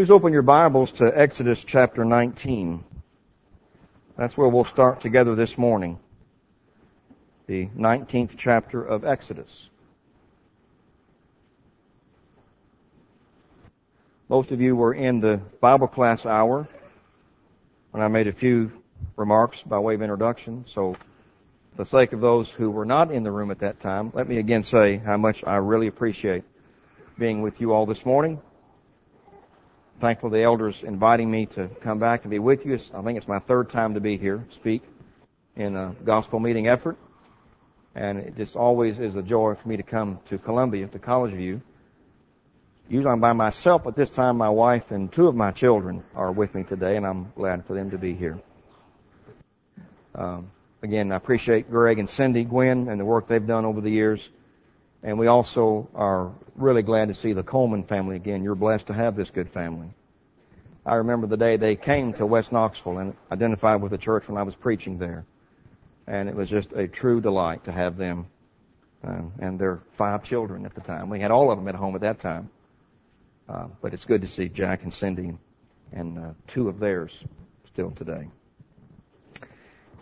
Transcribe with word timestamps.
Please 0.00 0.10
open 0.10 0.32
your 0.32 0.40
Bibles 0.40 0.92
to 0.92 1.12
Exodus 1.14 1.62
chapter 1.62 2.06
19. 2.06 2.82
That's 4.16 4.34
where 4.34 4.48
we'll 4.48 4.64
start 4.64 5.02
together 5.02 5.34
this 5.34 5.58
morning. 5.58 5.98
The 7.46 7.66
19th 7.76 8.32
chapter 8.38 8.82
of 8.82 9.04
Exodus. 9.04 9.68
Most 14.30 14.52
of 14.52 14.62
you 14.62 14.74
were 14.74 14.94
in 14.94 15.20
the 15.20 15.36
Bible 15.60 15.86
class 15.86 16.24
hour 16.24 16.66
when 17.90 18.02
I 18.02 18.08
made 18.08 18.26
a 18.26 18.32
few 18.32 18.72
remarks 19.16 19.62
by 19.62 19.80
way 19.80 19.96
of 19.96 20.00
introduction. 20.00 20.64
So, 20.66 20.94
for 20.94 21.76
the 21.76 21.84
sake 21.84 22.14
of 22.14 22.22
those 22.22 22.50
who 22.50 22.70
were 22.70 22.86
not 22.86 23.10
in 23.10 23.22
the 23.22 23.30
room 23.30 23.50
at 23.50 23.58
that 23.58 23.80
time, 23.80 24.12
let 24.14 24.26
me 24.26 24.38
again 24.38 24.62
say 24.62 24.96
how 24.96 25.18
much 25.18 25.44
I 25.46 25.56
really 25.56 25.88
appreciate 25.88 26.44
being 27.18 27.42
with 27.42 27.60
you 27.60 27.74
all 27.74 27.84
this 27.84 28.06
morning 28.06 28.40
thankful 30.00 30.30
the 30.30 30.42
elders 30.42 30.82
inviting 30.82 31.30
me 31.30 31.46
to 31.46 31.68
come 31.82 31.98
back 31.98 32.22
and 32.22 32.30
be 32.30 32.38
with 32.38 32.64
you. 32.64 32.78
I 32.94 33.02
think 33.02 33.18
it's 33.18 33.28
my 33.28 33.38
third 33.38 33.70
time 33.70 33.94
to 33.94 34.00
be 34.00 34.16
here, 34.16 34.44
speak 34.50 34.82
in 35.56 35.76
a 35.76 35.94
gospel 36.04 36.40
meeting 36.40 36.68
effort. 36.68 36.96
And 37.94 38.18
it 38.18 38.36
just 38.36 38.56
always 38.56 38.98
is 38.98 39.16
a 39.16 39.22
joy 39.22 39.54
for 39.54 39.68
me 39.68 39.76
to 39.76 39.82
come 39.82 40.20
to 40.28 40.38
Columbia, 40.38 40.86
to 40.86 40.98
College 40.98 41.34
View. 41.34 41.60
Usually 42.88 43.12
I'm 43.12 43.20
by 43.20 43.34
myself, 43.34 43.84
but 43.84 43.94
this 43.94 44.10
time 44.10 44.36
my 44.36 44.48
wife 44.48 44.90
and 44.90 45.12
two 45.12 45.28
of 45.28 45.34
my 45.34 45.50
children 45.50 46.02
are 46.14 46.32
with 46.32 46.54
me 46.54 46.64
today, 46.64 46.96
and 46.96 47.06
I'm 47.06 47.32
glad 47.36 47.66
for 47.66 47.74
them 47.74 47.90
to 47.90 47.98
be 47.98 48.14
here. 48.14 48.40
Um, 50.14 50.50
again, 50.82 51.12
I 51.12 51.16
appreciate 51.16 51.70
Greg 51.70 51.98
and 51.98 52.08
Cindy 52.08 52.44
Gwynn 52.44 52.88
and 52.88 52.98
the 52.98 53.04
work 53.04 53.28
they've 53.28 53.46
done 53.46 53.64
over 53.64 53.80
the 53.80 53.90
years. 53.90 54.28
And 55.02 55.18
we 55.18 55.26
also 55.26 55.88
are 55.94 56.32
really 56.56 56.82
glad 56.82 57.08
to 57.08 57.14
see 57.14 57.32
the 57.32 57.42
Coleman 57.42 57.84
family 57.84 58.16
again. 58.16 58.42
You're 58.42 58.54
blessed 58.54 58.88
to 58.88 58.92
have 58.92 59.16
this 59.16 59.30
good 59.30 59.50
family. 59.50 59.88
I 60.84 60.96
remember 60.96 61.26
the 61.26 61.36
day 61.36 61.56
they 61.56 61.76
came 61.76 62.12
to 62.14 62.26
West 62.26 62.52
Knoxville 62.52 62.98
and 62.98 63.14
identified 63.30 63.80
with 63.80 63.92
the 63.92 63.98
church 63.98 64.28
when 64.28 64.36
I 64.36 64.42
was 64.42 64.54
preaching 64.54 64.98
there. 64.98 65.24
And 66.06 66.28
it 66.28 66.34
was 66.34 66.50
just 66.50 66.72
a 66.72 66.88
true 66.88 67.20
delight 67.20 67.64
to 67.64 67.72
have 67.72 67.96
them 67.96 68.26
uh, 69.06 69.22
and 69.38 69.58
their 69.58 69.80
five 69.92 70.24
children 70.24 70.66
at 70.66 70.74
the 70.74 70.80
time. 70.80 71.08
We 71.08 71.20
had 71.20 71.30
all 71.30 71.50
of 71.50 71.58
them 71.58 71.68
at 71.68 71.74
home 71.74 71.94
at 71.94 72.02
that 72.02 72.20
time. 72.20 72.50
Uh, 73.48 73.66
but 73.80 73.94
it's 73.94 74.04
good 74.04 74.22
to 74.22 74.28
see 74.28 74.48
Jack 74.48 74.82
and 74.82 74.92
Cindy 74.92 75.36
and 75.92 76.18
uh, 76.18 76.30
two 76.46 76.68
of 76.68 76.78
theirs 76.78 77.24
still 77.66 77.90
today. 77.90 78.28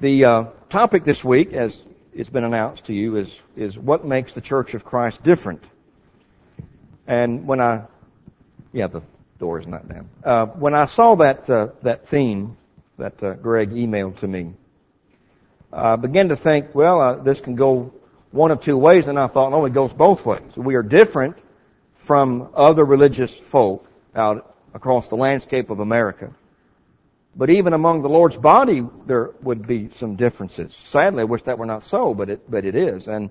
The 0.00 0.24
uh, 0.24 0.44
topic 0.70 1.04
this 1.04 1.24
week, 1.24 1.52
as 1.52 1.82
it's 2.18 2.28
been 2.28 2.42
announced 2.42 2.86
to 2.86 2.92
you 2.92 3.14
is, 3.14 3.40
is 3.56 3.78
what 3.78 4.04
makes 4.04 4.34
the 4.34 4.40
Church 4.40 4.74
of 4.74 4.84
Christ 4.84 5.22
different. 5.22 5.62
And 7.06 7.46
when 7.46 7.60
I, 7.60 7.84
yeah, 8.72 8.88
the 8.88 9.02
door 9.38 9.60
is 9.60 9.68
not 9.68 9.88
down. 9.88 10.10
Uh, 10.24 10.46
when 10.46 10.74
I 10.74 10.86
saw 10.86 11.14
that, 11.14 11.48
uh, 11.48 11.68
that 11.82 12.08
theme 12.08 12.56
that 12.98 13.22
uh, 13.22 13.34
Greg 13.34 13.70
emailed 13.70 14.16
to 14.18 14.26
me, 14.26 14.54
I 15.72 15.94
began 15.94 16.30
to 16.30 16.36
think, 16.36 16.74
well, 16.74 17.00
uh, 17.00 17.14
this 17.14 17.40
can 17.40 17.54
go 17.54 17.92
one 18.32 18.50
of 18.50 18.62
two 18.62 18.76
ways, 18.76 19.06
and 19.06 19.16
I 19.16 19.28
thought, 19.28 19.52
no, 19.52 19.64
it 19.64 19.72
goes 19.72 19.94
both 19.94 20.26
ways. 20.26 20.56
We 20.56 20.74
are 20.74 20.82
different 20.82 21.36
from 21.98 22.48
other 22.52 22.84
religious 22.84 23.32
folk 23.32 23.86
out 24.12 24.56
across 24.74 25.06
the 25.06 25.16
landscape 25.16 25.70
of 25.70 25.78
America. 25.78 26.32
But 27.38 27.50
even 27.50 27.72
among 27.72 28.02
the 28.02 28.08
Lord's 28.08 28.36
body, 28.36 28.84
there 29.06 29.30
would 29.42 29.64
be 29.64 29.90
some 29.92 30.16
differences. 30.16 30.74
Sadly, 30.74 31.20
I 31.20 31.24
wish 31.24 31.42
that 31.42 31.56
were 31.56 31.66
not 31.66 31.84
so, 31.84 32.12
but 32.12 32.28
it, 32.30 32.50
but 32.50 32.64
it 32.64 32.74
is. 32.74 33.06
And 33.06 33.30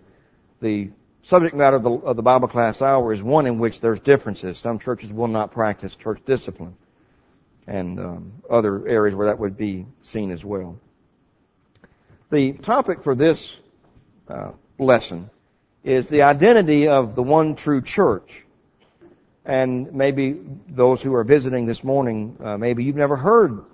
the 0.62 0.92
subject 1.24 1.54
matter 1.54 1.76
of 1.76 1.84
the, 1.84 1.92
of 1.92 2.16
the 2.16 2.22
Bible 2.22 2.48
class 2.48 2.82
hour 2.82 3.12
is 3.12 3.22
one 3.22 3.46
in 3.48 3.60
which 3.60 3.82
there's 3.82 4.00
differences. 4.00 4.58
Some 4.58 4.80
churches 4.80 5.12
will 5.12 5.28
not 5.28 5.52
practice 5.52 5.94
church 5.94 6.22
discipline. 6.26 6.78
And 7.68 8.00
um, 8.00 8.32
other 8.50 8.88
areas 8.88 9.14
where 9.14 9.28
that 9.28 9.40
would 9.40 9.58
be 9.58 9.86
seen 10.04 10.32
as 10.32 10.44
well. 10.44 10.80
The 12.32 12.54
topic 12.54 13.04
for 13.04 13.14
this 13.14 13.58
uh, 14.30 14.52
lesson 14.80 15.30
is 15.84 16.08
the 16.08 16.22
identity 16.22 16.88
of 16.88 17.14
the 17.16 17.24
one 17.24 17.58
true 17.58 17.82
church. 17.82 18.46
And 19.44 19.94
maybe 19.94 20.40
those 20.70 21.02
who 21.02 21.14
are 21.16 21.26
visiting 21.26 21.66
this 21.66 21.84
morning, 21.84 22.38
uh, 22.42 22.58
maybe 22.58 22.86
you've 22.86 22.96
never 22.96 23.18
heard 23.18 23.66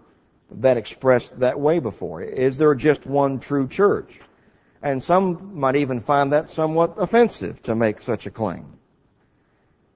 that 0.62 0.78
expressed 0.78 1.40
that 1.40 1.60
way 1.60 1.80
before? 1.80 2.22
Is 2.22 2.58
there 2.58 2.76
just 2.76 3.06
one 3.06 3.40
true 3.40 3.68
church? 3.68 4.20
And 4.82 5.02
some 5.02 5.60
might 5.60 5.78
even 5.78 6.02
find 6.02 6.34
that 6.34 6.50
somewhat 6.50 6.96
offensive 6.98 7.64
to 7.64 7.76
make 7.76 8.02
such 8.02 8.26
a 8.26 8.32
claim. 8.32 8.66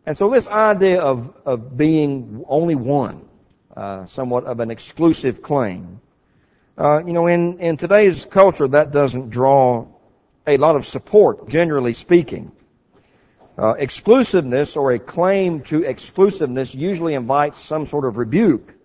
And 0.06 0.18
so 0.18 0.29
this 0.29 0.47
idea 0.47 1.01
of, 1.01 1.34
of 1.45 1.75
being 1.75 2.45
only 2.47 2.75
one, 2.75 3.28
uh, 3.75 4.06
somewhat 4.06 4.45
of 4.45 4.62
an 4.62 4.72
exclusive 4.72 5.41
claim, 5.41 6.00
uh, 6.78 7.03
you 7.06 7.12
know, 7.12 7.28
in, 7.28 7.59
in 7.59 7.75
today's 7.75 8.24
culture, 8.24 8.68
that 8.69 8.91
doesn't 8.91 9.29
draw 9.29 9.88
a 10.45 10.57
lot 10.57 10.78
of 10.78 10.85
support, 10.85 11.50
generally 11.50 11.94
speaking. 11.94 12.53
Uh, 13.57 13.74
exclusiveness 13.74 14.78
or 14.78 14.94
a 14.94 15.00
claim 15.00 15.62
to 15.63 15.84
exclusiveness 15.84 16.74
usually 16.74 17.16
invites 17.16 17.59
some 17.59 17.88
sort 17.88 18.06
of 18.06 18.16
rebuke 18.16 18.76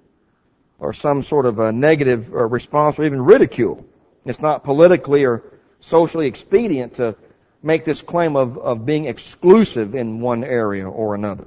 or 0.82 0.92
some 0.92 1.22
sort 1.22 1.46
of 1.46 1.60
a 1.60 1.70
negative 1.70 2.32
uh, 2.34 2.44
response 2.44 2.98
or 2.98 3.04
even 3.04 3.22
ridicule. 3.22 3.86
It's 4.24 4.40
not 4.40 4.64
politically 4.64 5.24
or 5.24 5.44
socially 5.78 6.26
expedient 6.26 6.96
to 6.96 7.14
make 7.62 7.84
this 7.84 8.02
claim 8.02 8.34
of, 8.34 8.58
of 8.58 8.84
being 8.84 9.06
exclusive 9.06 9.94
in 9.94 10.20
one 10.20 10.42
area 10.42 10.88
or 10.88 11.14
another. 11.14 11.46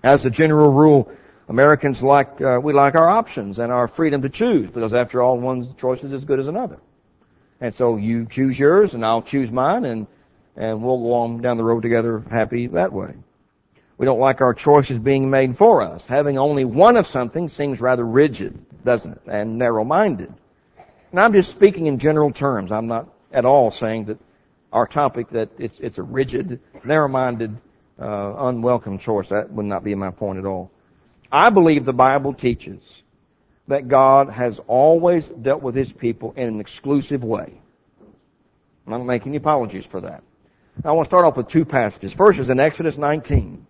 As 0.00 0.24
a 0.24 0.30
general 0.30 0.72
rule, 0.72 1.10
Americans 1.48 2.04
like, 2.04 2.40
uh, 2.40 2.60
we 2.62 2.72
like 2.72 2.94
our 2.94 3.08
options 3.08 3.58
and 3.58 3.72
our 3.72 3.88
freedom 3.88 4.22
to 4.22 4.28
choose 4.28 4.70
because 4.70 4.94
after 4.94 5.20
all, 5.20 5.38
one's 5.38 5.66
choice 5.74 6.04
is 6.04 6.12
as 6.12 6.24
good 6.24 6.38
as 6.38 6.46
another. 6.46 6.78
And 7.60 7.74
so 7.74 7.96
you 7.96 8.26
choose 8.26 8.56
yours 8.56 8.94
and 8.94 9.04
I'll 9.04 9.22
choose 9.22 9.50
mine 9.50 9.84
and, 9.84 10.06
and 10.54 10.84
we'll 10.84 11.00
go 11.00 11.14
on 11.14 11.42
down 11.42 11.56
the 11.56 11.64
road 11.64 11.82
together 11.82 12.22
happy 12.30 12.68
that 12.68 12.92
way. 12.92 13.14
We 13.98 14.04
don't 14.04 14.20
like 14.20 14.40
our 14.42 14.52
choices 14.52 14.98
being 14.98 15.30
made 15.30 15.56
for 15.56 15.82
us. 15.82 16.04
Having 16.06 16.38
only 16.38 16.64
one 16.64 16.96
of 16.96 17.06
something 17.06 17.48
seems 17.48 17.80
rather 17.80 18.04
rigid, 18.04 18.84
doesn't 18.84 19.12
it? 19.12 19.22
And 19.26 19.58
narrow-minded. 19.58 20.32
And 21.10 21.20
I'm 21.20 21.32
just 21.32 21.50
speaking 21.50 21.86
in 21.86 21.98
general 21.98 22.30
terms. 22.30 22.72
I'm 22.72 22.88
not 22.88 23.08
at 23.32 23.44
all 23.46 23.70
saying 23.70 24.06
that 24.06 24.18
our 24.72 24.86
topic 24.86 25.30
that 25.30 25.48
it's, 25.58 25.80
it's 25.80 25.96
a 25.96 26.02
rigid, 26.02 26.60
narrow-minded, 26.84 27.56
uh, 27.98 28.34
unwelcome 28.36 28.98
choice. 28.98 29.30
That 29.30 29.50
would 29.50 29.66
not 29.66 29.82
be 29.82 29.94
my 29.94 30.10
point 30.10 30.38
at 30.38 30.44
all. 30.44 30.70
I 31.32 31.48
believe 31.48 31.84
the 31.84 31.94
Bible 31.94 32.34
teaches 32.34 32.82
that 33.68 33.88
God 33.88 34.28
has 34.28 34.60
always 34.66 35.26
dealt 35.26 35.62
with 35.62 35.74
His 35.74 35.90
people 35.90 36.34
in 36.36 36.48
an 36.48 36.60
exclusive 36.60 37.24
way. 37.24 37.60
I'm 38.86 38.92
not 38.92 39.04
making 39.04 39.30
any 39.30 39.38
apologies 39.38 39.86
for 39.86 40.02
that. 40.02 40.22
I 40.84 40.92
want 40.92 41.06
to 41.06 41.10
start 41.10 41.24
off 41.24 41.36
with 41.36 41.48
two 41.48 41.64
passages. 41.64 42.12
First 42.12 42.38
is 42.38 42.50
in 42.50 42.60
Exodus 42.60 42.98
19. 42.98 43.65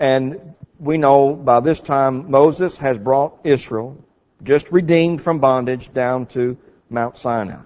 And 0.00 0.54
we 0.78 0.96
know 0.96 1.34
by 1.34 1.60
this 1.60 1.78
time 1.78 2.30
Moses 2.30 2.76
has 2.78 2.96
brought 2.96 3.40
Israel, 3.44 4.02
just 4.42 4.72
redeemed 4.72 5.22
from 5.22 5.38
bondage, 5.38 5.92
down 5.92 6.24
to 6.28 6.56
Mount 6.88 7.18
Sinai. 7.18 7.60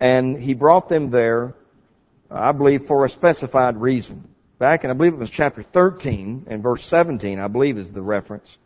And 0.00 0.36
he 0.36 0.54
brought 0.54 0.88
them 0.88 1.10
there, 1.10 1.54
I 2.28 2.50
believe, 2.50 2.86
for 2.86 3.04
a 3.04 3.08
specified 3.08 3.76
reason. 3.76 4.28
Back 4.58 4.82
in, 4.82 4.90
I 4.90 4.94
believe 4.94 5.12
it 5.12 5.18
was 5.18 5.30
chapter 5.30 5.62
13 5.62 6.46
and 6.48 6.62
verse 6.62 6.84
17, 6.84 7.38
I 7.38 7.46
believe 7.46 7.78
is 7.78 7.92
the 7.92 8.02
reference. 8.02 8.58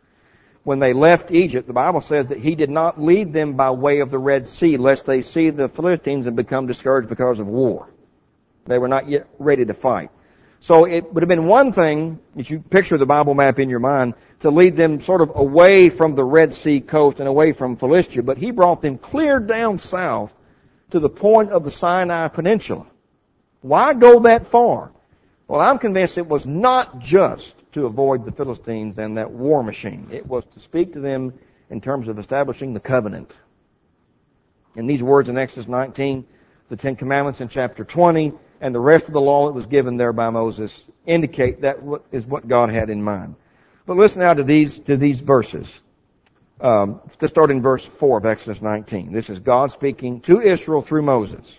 When 0.63 0.79
they 0.79 0.93
left 0.93 1.31
Egypt, 1.31 1.67
the 1.67 1.73
Bible 1.73 2.01
says 2.01 2.27
that 2.27 2.39
he 2.39 2.55
did 2.55 2.69
not 2.69 2.99
lead 2.99 3.33
them 3.33 3.53
by 3.53 3.71
way 3.71 3.99
of 3.99 4.09
the 4.09 4.17
Red 4.17 4.47
Sea, 4.47 4.77
lest 4.77 5.05
they 5.05 5.21
see 5.21 5.51
the 5.51 5.69
Philistines 5.69 6.25
and 6.25 6.35
become 6.35 6.65
discouraged 6.65 7.09
because 7.09 7.39
of 7.39 7.47
war. 7.47 7.87
They 8.65 8.79
were 8.79 8.87
not 8.87 9.07
yet 9.07 9.27
ready 9.37 9.65
to 9.65 9.73
fight. 9.73 10.11
So 10.61 10.85
it 10.85 11.13
would 11.13 11.23
have 11.23 11.29
been 11.29 11.45
one 11.45 11.71
thing, 11.71 12.19
if 12.35 12.51
you 12.51 12.59
picture 12.59 12.97
the 12.97 13.05
Bible 13.05 13.33
map 13.33 13.59
in 13.59 13.69
your 13.69 13.79
mind, 13.79 14.13
to 14.41 14.49
lead 14.49 14.75
them 14.75 15.01
sort 15.01 15.21
of 15.21 15.31
away 15.35 15.89
from 15.89 16.15
the 16.15 16.23
Red 16.23 16.53
Sea 16.53 16.81
coast 16.81 17.19
and 17.19 17.27
away 17.27 17.53
from 17.53 17.77
Philistia, 17.77 18.23
but 18.23 18.37
he 18.37 18.51
brought 18.51 18.81
them 18.81 18.97
clear 18.97 19.39
down 19.39 19.79
south 19.79 20.31
to 20.91 20.99
the 20.99 21.09
point 21.09 21.51
of 21.51 21.63
the 21.63 21.71
Sinai 21.71 22.27
Peninsula. 22.27 22.85
Why 23.61 23.93
go 23.93 24.21
that 24.21 24.47
far? 24.47 24.91
Well, 25.47 25.61
I'm 25.61 25.79
convinced 25.79 26.17
it 26.17 26.27
was 26.27 26.45
not 26.45 26.99
just 26.99 27.55
to 27.73 27.85
avoid 27.85 28.25
the 28.25 28.31
Philistines 28.31 28.99
and 28.99 29.17
that 29.17 29.31
war 29.31 29.63
machine. 29.63 30.07
It 30.11 30.25
was 30.25 30.45
to 30.53 30.59
speak 30.59 30.93
to 30.93 30.99
them 30.99 31.33
in 31.69 31.81
terms 31.81 32.07
of 32.07 32.19
establishing 32.19 32.73
the 32.73 32.79
covenant. 32.79 33.31
In 34.75 34.87
these 34.87 35.03
words 35.03 35.29
in 35.29 35.37
Exodus 35.37 35.67
19, 35.67 36.25
the 36.69 36.75
Ten 36.75 36.95
Commandments 36.95 37.41
in 37.41 37.49
chapter 37.49 37.83
20, 37.83 38.33
and 38.61 38.73
the 38.73 38.79
rest 38.79 39.05
of 39.07 39.13
the 39.13 39.21
law 39.21 39.47
that 39.47 39.53
was 39.53 39.65
given 39.65 39.97
there 39.97 40.13
by 40.13 40.29
Moses 40.29 40.85
indicate 41.05 41.61
that 41.61 41.77
is 42.11 42.25
what 42.25 42.47
God 42.47 42.69
had 42.69 42.89
in 42.89 43.01
mind. 43.01 43.35
But 43.85 43.97
listen 43.97 44.21
now 44.21 44.33
to 44.33 44.43
these 44.43 44.77
to 44.79 44.97
these 44.97 45.19
verses. 45.19 45.67
Um, 46.61 46.99
to 47.19 47.29
start 47.29 47.51
in 47.51 47.61
verse 47.61 47.85
four 47.85 48.17
of 48.17 48.25
Exodus 48.25 48.61
19. 48.61 49.13
This 49.13 49.29
is 49.29 49.39
God 49.39 49.71
speaking 49.71 50.19
to 50.21 50.41
Israel 50.41 50.81
through 50.81 51.03
Moses. 51.03 51.57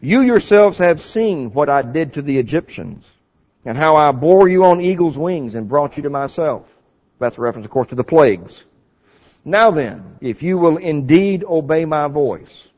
You 0.00 0.20
yourselves 0.20 0.78
have 0.78 1.02
seen 1.02 1.52
what 1.52 1.68
I 1.68 1.82
did 1.82 2.14
to 2.14 2.22
the 2.22 2.38
Egyptians, 2.38 3.04
and 3.64 3.76
how 3.76 3.96
I 3.96 4.12
bore 4.12 4.48
you 4.48 4.64
on 4.64 4.80
eagle's 4.80 5.18
wings 5.18 5.54
and 5.54 5.68
brought 5.68 5.96
you 5.96 6.04
to 6.04 6.10
myself. 6.10 6.66
That's 7.18 7.38
a 7.38 7.40
reference, 7.40 7.66
of 7.66 7.70
course, 7.70 7.88
to 7.88 7.94
the 7.94 8.04
plagues. 8.04 8.62
Now 9.44 9.70
then, 9.70 10.18
if 10.20 10.42
you 10.42 10.58
will 10.58 10.76
indeed 10.76 11.44
obey 11.44 11.84
my 11.84 12.08
voice 12.08 12.68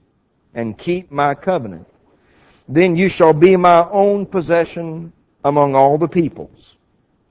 and 0.55 0.77
keep 0.77 1.11
my 1.11 1.35
covenant, 1.35 1.87
then 2.69 2.97
you 2.97 3.09
shall 3.09 3.33
be 3.33 3.57
my 3.57 3.89
own 3.91 4.27
possession 4.27 5.13
among 5.45 5.75
all 5.75 5.99
the 5.99 6.09
peoples, 6.09 6.75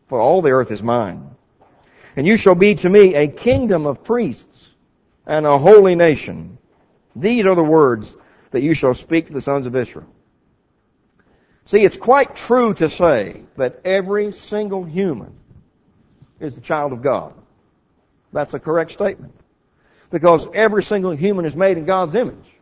for 0.07 0.19
all 0.19 0.41
the 0.41 0.51
earth 0.51 0.71
is 0.71 0.83
mine. 0.83 1.31
And 2.15 2.27
you 2.27 2.37
shall 2.37 2.55
be 2.55 2.75
to 2.75 2.89
me 2.89 3.15
a 3.15 3.27
kingdom 3.27 3.87
of 3.87 4.03
priests 4.03 4.67
and 5.25 5.45
a 5.45 5.57
holy 5.57 5.95
nation. 5.95 6.57
These 7.15 7.45
are 7.45 7.55
the 7.55 7.63
words 7.63 8.15
that 8.51 8.61
you 8.61 8.75
shall 8.75 8.93
speak 8.93 9.27
to 9.27 9.33
the 9.33 9.41
sons 9.41 9.65
of 9.65 9.75
Israel. 9.75 10.07
See, 11.65 11.79
it's 11.79 11.97
quite 11.97 12.35
true 12.35 12.73
to 12.75 12.89
say 12.89 13.43
that 13.57 13.81
every 13.85 14.33
single 14.33 14.83
human 14.83 15.33
is 16.39 16.55
the 16.55 16.61
child 16.61 16.91
of 16.93 17.01
God. 17.01 17.33
That's 18.31 18.53
a 18.53 18.59
correct 18.59 18.91
statement. 18.91 19.33
Because 20.11 20.47
every 20.53 20.83
single 20.83 21.11
human 21.11 21.45
is 21.45 21.55
made 21.55 21.77
in 21.77 21.85
God's 21.85 22.15
image. 22.15 22.52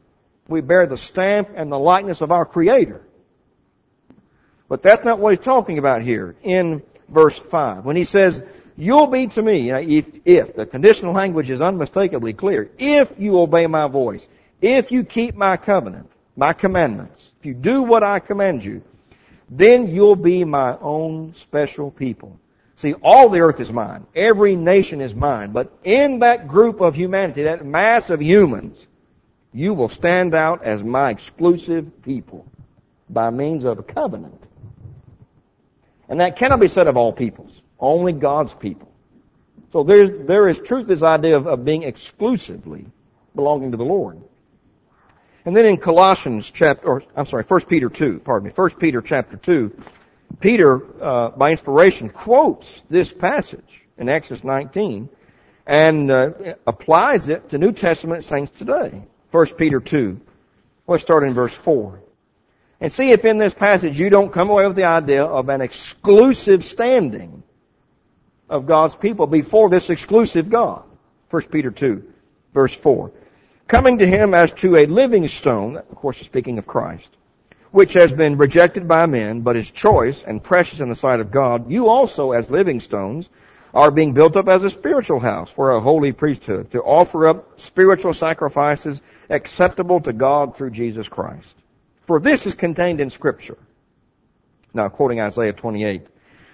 We 0.48 0.62
bear 0.62 0.86
the 0.86 0.98
stamp 0.98 1.50
and 1.56 1.72
the 1.72 1.80
likeness 1.80 2.22
of 2.22 2.32
our 2.32 2.46
Creator. 2.46 3.02
But 4.68 4.84
that's 4.84 5.04
not 5.04 5.20
what 5.20 5.32
he's 5.32 5.46
talking 5.46 5.78
about 5.78 6.02
here 6.02 6.36
in 6.44 6.82
verse 7.10 7.38
5. 7.38 7.84
When 7.84 7.96
he 7.96 8.06
says, 8.06 8.42
you'll 8.78 9.08
be 9.08 9.28
to 9.28 9.42
me, 9.42 9.72
if, 9.72 10.08
if, 10.26 10.56
the 10.56 10.66
conditional 10.66 11.14
language 11.14 11.50
is 11.50 11.62
unmistakably 11.62 12.34
clear, 12.34 12.70
if 12.78 13.12
you 13.18 13.38
obey 13.38 13.68
my 13.68 13.88
voice, 13.88 14.28
if 14.62 14.92
you 14.92 15.04
keep 15.04 15.36
my 15.36 15.58
covenant, 15.58 16.10
my 16.36 16.54
commandments, 16.54 17.32
if 17.40 17.46
you 17.46 17.54
do 17.54 17.84
what 17.84 18.04
I 18.04 18.20
command 18.20 18.64
you, 18.64 18.82
then 19.50 19.88
you'll 19.88 20.16
be 20.16 20.46
my 20.46 20.78
own 20.80 21.36
special 21.36 21.92
people. 21.92 22.40
See, 22.78 22.94
all 22.94 23.30
the 23.30 23.42
earth 23.42 23.60
is 23.60 23.72
mine. 23.72 24.08
Every 24.16 24.56
nation 24.56 25.02
is 25.02 25.14
mine. 25.14 25.52
But 25.52 25.72
in 25.84 26.20
that 26.20 26.48
group 26.48 26.82
of 26.82 26.96
humanity, 26.96 27.44
that 27.44 27.66
mass 27.66 28.10
of 28.10 28.22
humans, 28.22 28.88
you 29.54 29.74
will 29.74 29.90
stand 29.90 30.34
out 30.34 30.64
as 30.64 30.84
my 30.84 31.10
exclusive 31.10 32.04
people 32.04 32.46
by 33.10 33.30
means 33.30 33.64
of 33.64 33.80
a 33.80 33.84
covenant. 33.84 34.42
And 36.08 36.20
that 36.20 36.38
cannot 36.38 36.60
be 36.60 36.68
said 36.68 36.88
of 36.88 36.98
all 36.98 37.14
peoples. 37.14 37.62
Only 37.80 38.14
God's 38.14 38.54
people. 38.54 38.92
So 39.72 39.84
there's, 39.84 40.28
there 40.28 40.50
is 40.50 40.60
truth 40.60 40.88
this 40.88 41.04
idea 41.04 41.38
of, 41.38 41.48
of 41.48 41.66
being 41.66 41.84
exclusively 41.84 42.86
belonging 43.36 43.72
to 43.72 43.78
the 43.78 43.86
Lord. 43.86 44.22
And 45.46 45.56
then 45.56 45.66
in 45.66 45.78
Colossians 45.78 46.50
chapter, 46.52 46.86
or 46.86 47.04
I'm 47.16 47.26
sorry, 47.26 47.44
1 47.44 47.62
Peter 47.62 47.90
2, 47.90 48.20
pardon 48.20 48.48
me, 48.48 48.54
1 48.54 48.70
Peter 48.72 49.02
chapter 49.02 49.38
2, 49.38 49.76
Peter, 50.40 51.04
uh, 51.04 51.30
by 51.30 51.52
inspiration, 51.52 52.10
quotes 52.10 52.82
this 52.90 53.12
passage 53.12 53.84
in 53.98 54.08
Exodus 54.08 54.44
19 54.44 55.10
and 55.66 56.12
uh, 56.12 56.32
applies 56.68 57.30
it 57.30 57.50
to 57.50 57.58
New 57.58 57.72
Testament 57.72 58.24
saints 58.24 58.52
today. 58.58 59.04
1 59.32 59.46
Peter 59.58 59.80
2. 59.80 60.20
Let's 60.88 61.04
start 61.04 61.24
in 61.24 61.34
verse 61.34 61.54
4. 61.54 62.02
And 62.80 62.92
see 62.92 63.12
if 63.12 63.26
in 63.26 63.38
this 63.38 63.54
passage 63.54 64.00
you 64.00 64.10
don't 64.10 64.34
come 64.34 64.50
away 64.50 64.68
with 64.68 64.76
the 64.76 64.86
idea 64.86 65.24
of 65.24 65.50
an 65.50 65.62
exclusive 65.62 66.66
standing 66.66 67.44
of 68.50 68.66
God's 68.66 68.96
people 68.96 69.28
before 69.28 69.70
this 69.70 69.90
exclusive 69.90 70.50
God. 70.50 70.84
1 71.30 71.44
Peter 71.44 71.72
2, 71.72 72.04
verse 72.54 72.76
4 72.76 73.12
coming 73.72 74.00
to 74.00 74.06
him 74.06 74.34
as 74.34 74.52
to 74.52 74.76
a 74.76 74.86
living 74.86 75.30
stone, 75.30 75.78
of 75.78 75.96
course 75.96 76.20
speaking 76.20 76.58
of 76.58 76.68
Christ, 76.68 77.10
which 77.72 77.94
has 77.94 78.12
been 78.12 78.38
rejected 78.38 78.86
by 78.86 79.06
men, 79.06 79.40
but 79.42 79.56
is 79.56 79.72
choice 79.72 80.26
and 80.26 80.44
precious 80.44 80.82
in 80.82 80.90
the 80.90 80.96
sight 80.96 81.22
of 81.22 81.32
God, 81.32 81.72
you 81.72 81.88
also 81.88 82.34
as 82.34 82.50
living 82.50 82.82
stones 82.82 83.30
are 83.74 83.92
being 83.92 84.14
built 84.14 84.36
up 84.36 84.48
as 84.48 84.64
a 84.64 84.70
spiritual 84.70 85.20
house 85.20 85.50
for 85.50 85.72
a 85.72 85.80
holy 85.80 86.12
priesthood 86.12 86.72
to 86.72 86.82
offer 86.82 87.28
up 87.28 87.60
spiritual 87.60 88.14
sacrifices 88.14 89.02
acceptable 89.30 90.02
to 90.02 90.14
God 90.14 90.56
through 90.56 90.72
Jesus 90.72 91.08
Christ. 91.08 91.56
For 92.08 92.20
this 92.20 92.46
is 92.46 92.56
contained 92.56 93.00
in 93.00 93.10
scripture. 93.10 93.58
Now 94.74 94.90
quoting 94.90 95.20
Isaiah 95.22 95.54
28. 95.54 96.08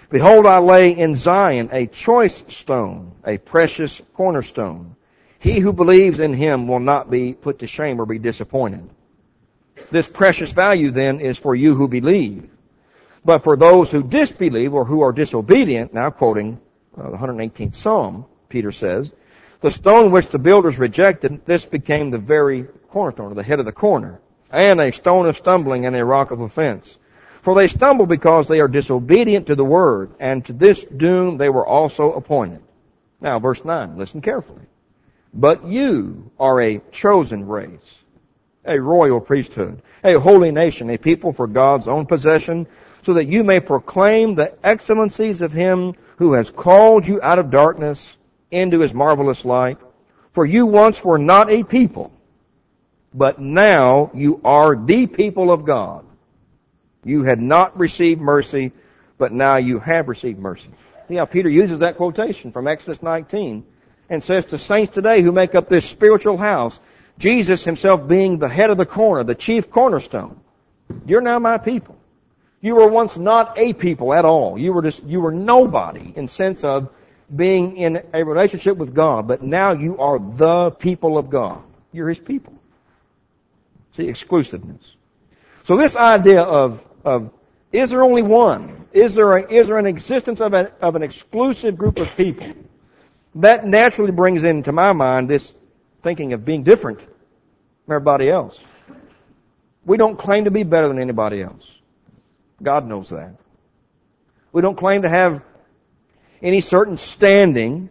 Behold, 0.09 0.45
I 0.45 0.59
lay 0.59 0.97
in 0.97 1.15
Zion 1.15 1.69
a 1.71 1.87
choice 1.87 2.43
stone, 2.47 3.13
a 3.25 3.37
precious 3.37 4.01
cornerstone 4.13 4.95
he 5.39 5.59
who 5.59 5.73
believes 5.73 6.19
in 6.19 6.33
him 6.33 6.67
will 6.67 6.79
not 6.79 7.09
be 7.09 7.33
put 7.33 7.59
to 7.59 7.67
shame 7.67 8.01
or 8.01 8.05
be 8.05 8.19
disappointed. 8.19 8.89
This 9.91 10.07
precious 10.07 10.51
value 10.51 10.91
then 10.91 11.19
is 11.19 11.37
for 11.37 11.53
you 11.53 11.75
who 11.75 11.87
believe. 11.87 12.49
But 13.23 13.43
for 13.43 13.55
those 13.55 13.91
who 13.91 14.03
disbelieve 14.03 14.73
or 14.73 14.85
who 14.85 15.01
are 15.01 15.11
disobedient, 15.11 15.93
now 15.93 16.09
quoting 16.09 16.59
uh, 16.99 17.11
the 17.11 17.17
118th 17.17 17.75
Psalm, 17.75 18.25
Peter 18.49 18.71
says, 18.71 19.13
the 19.61 19.71
stone 19.71 20.11
which 20.11 20.27
the 20.27 20.39
builders 20.39 20.77
rejected, 20.77 21.45
this 21.45 21.65
became 21.65 22.11
the 22.11 22.19
very 22.19 22.63
cornerstone, 22.89 23.31
or 23.31 23.35
the 23.35 23.43
head 23.43 23.59
of 23.59 23.65
the 23.65 23.71
corner, 23.71 24.19
and 24.51 24.79
a 24.79 24.91
stone 24.91 25.27
of 25.27 25.35
stumbling 25.35 25.85
and 25.85 25.95
a 25.95 26.05
rock 26.05 26.31
of 26.31 26.41
offense. 26.41 26.97
For 27.41 27.55
they 27.55 27.67
stumble 27.67 28.05
because 28.05 28.47
they 28.47 28.59
are 28.59 28.67
disobedient 28.67 29.47
to 29.47 29.55
the 29.55 29.65
word, 29.65 30.11
and 30.19 30.45
to 30.45 30.53
this 30.53 30.83
doom 30.83 31.37
they 31.37 31.49
were 31.49 31.65
also 31.65 32.13
appointed. 32.13 32.61
Now, 33.19 33.39
verse 33.39 33.63
9, 33.65 33.97
listen 33.97 34.21
carefully. 34.21 34.61
But 35.33 35.65
you 35.65 36.31
are 36.39 36.61
a 36.61 36.81
chosen 36.91 37.47
race, 37.47 37.97
a 38.63 38.79
royal 38.79 39.19
priesthood, 39.19 39.81
a 40.03 40.19
holy 40.19 40.51
nation, 40.51 40.89
a 40.89 40.97
people 40.97 41.33
for 41.33 41.47
God's 41.47 41.87
own 41.87 42.05
possession, 42.05 42.67
so 43.01 43.13
that 43.13 43.25
you 43.25 43.43
may 43.43 43.59
proclaim 43.59 44.35
the 44.35 44.53
excellencies 44.63 45.41
of 45.41 45.51
Him 45.51 45.95
who 46.17 46.33
has 46.33 46.51
called 46.51 47.07
you 47.07 47.21
out 47.21 47.39
of 47.39 47.49
darkness 47.49 48.15
into 48.51 48.79
His 48.79 48.93
marvelous 48.93 49.43
light. 49.45 49.77
For 50.33 50.45
you 50.45 50.65
once 50.65 51.03
were 51.03 51.17
not 51.17 51.51
a 51.51 51.63
people, 51.63 52.11
but 53.13 53.39
now 53.39 54.11
you 54.13 54.39
are 54.43 54.75
the 54.75 55.07
people 55.07 55.51
of 55.51 55.65
God. 55.65 56.05
You 57.03 57.23
had 57.23 57.39
not 57.39 57.79
received 57.79 58.21
mercy, 58.21 58.71
but 59.17 59.31
now 59.31 59.57
you 59.57 59.79
have 59.79 60.07
received 60.07 60.39
mercy. 60.39 60.69
See 61.07 61.15
how 61.15 61.25
Peter 61.25 61.49
uses 61.49 61.79
that 61.79 61.97
quotation 61.97 62.51
from 62.51 62.67
Exodus 62.67 63.01
19 63.01 63.65
and 64.09 64.23
says 64.23 64.45
to 64.45 64.59
saints 64.59 64.93
today 64.93 65.21
who 65.21 65.31
make 65.31 65.55
up 65.55 65.69
this 65.69 65.85
spiritual 65.85 66.37
house, 66.37 66.79
Jesus 67.17 67.63
himself 67.63 68.07
being 68.07 68.37
the 68.37 68.49
head 68.49 68.69
of 68.69 68.77
the 68.77 68.85
corner, 68.85 69.23
the 69.23 69.35
chief 69.35 69.71
cornerstone. 69.71 70.39
You're 71.05 71.21
now 71.21 71.39
my 71.39 71.57
people. 71.57 71.96
You 72.67 72.75
were 72.75 72.89
once 72.89 73.15
not 73.15 73.57
a 73.57 73.71
people 73.71 74.13
at 74.13 74.25
all. 74.25 74.59
You 74.59 74.73
were 74.73 74.81
just, 74.81 75.01
you 75.03 75.21
were 75.21 75.31
nobody 75.31 76.11
in 76.13 76.27
sense 76.27 76.65
of 76.65 76.89
being 77.33 77.77
in 77.77 78.03
a 78.13 78.25
relationship 78.25 78.75
with 78.75 78.93
God, 78.93 79.25
but 79.25 79.41
now 79.41 79.71
you 79.71 79.99
are 79.99 80.19
the 80.19 80.71
people 80.71 81.17
of 81.17 81.29
God. 81.29 81.63
You're 81.93 82.09
His 82.09 82.19
people. 82.19 82.53
See, 83.93 84.09
exclusiveness. 84.09 84.83
So 85.63 85.77
this 85.77 85.95
idea 85.95 86.41
of, 86.41 86.83
of, 87.05 87.31
is 87.71 87.91
there 87.91 88.03
only 88.03 88.21
one? 88.21 88.85
Is 88.91 89.15
there 89.15 89.37
a, 89.37 89.49
is 89.49 89.67
there 89.67 89.77
an 89.77 89.85
existence 89.85 90.41
of, 90.41 90.51
a, 90.51 90.73
of 90.81 90.97
an 90.97 91.03
exclusive 91.03 91.77
group 91.77 91.99
of 91.99 92.09
people? 92.17 92.53
that 93.35 93.65
naturally 93.65 94.11
brings 94.11 94.43
into 94.43 94.73
my 94.73 94.91
mind 94.91 95.29
this 95.29 95.53
thinking 96.03 96.33
of 96.33 96.43
being 96.43 96.63
different 96.63 96.99
from 96.99 97.95
everybody 97.95 98.29
else. 98.29 98.59
We 99.85 99.95
don't 99.95 100.17
claim 100.17 100.43
to 100.43 100.51
be 100.51 100.63
better 100.63 100.89
than 100.89 100.99
anybody 100.99 101.41
else. 101.41 101.65
God 102.61 102.87
knows 102.87 103.09
that. 103.09 103.35
We 104.51 104.61
don't 104.61 104.77
claim 104.77 105.03
to 105.03 105.09
have 105.09 105.41
any 106.41 106.61
certain 106.61 106.97
standing 106.97 107.89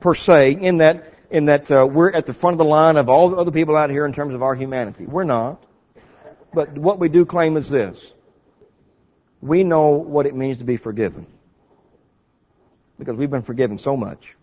per 0.00 0.14
se 0.14 0.58
in 0.60 0.78
that 0.78 1.14
in 1.30 1.46
that 1.46 1.70
uh, 1.70 1.86
we're 1.90 2.12
at 2.12 2.26
the 2.26 2.32
front 2.32 2.54
of 2.54 2.58
the 2.58 2.64
line 2.64 2.96
of 2.96 3.08
all 3.08 3.30
the 3.30 3.36
other 3.36 3.50
people 3.50 3.76
out 3.76 3.90
here 3.90 4.06
in 4.06 4.12
terms 4.12 4.34
of 4.34 4.42
our 4.42 4.54
humanity. 4.54 5.04
We're 5.04 5.24
not. 5.24 5.64
But 6.52 6.78
what 6.78 7.00
we 7.00 7.08
do 7.08 7.24
claim 7.24 7.56
is 7.56 7.68
this. 7.68 8.12
We 9.40 9.64
know 9.64 9.88
what 9.88 10.26
it 10.26 10.34
means 10.34 10.58
to 10.58 10.64
be 10.64 10.76
forgiven. 10.76 11.26
Because 12.98 13.16
we've 13.16 13.30
been 13.30 13.42
forgiven 13.42 13.78
so 13.78 13.96
much. 13.96 14.36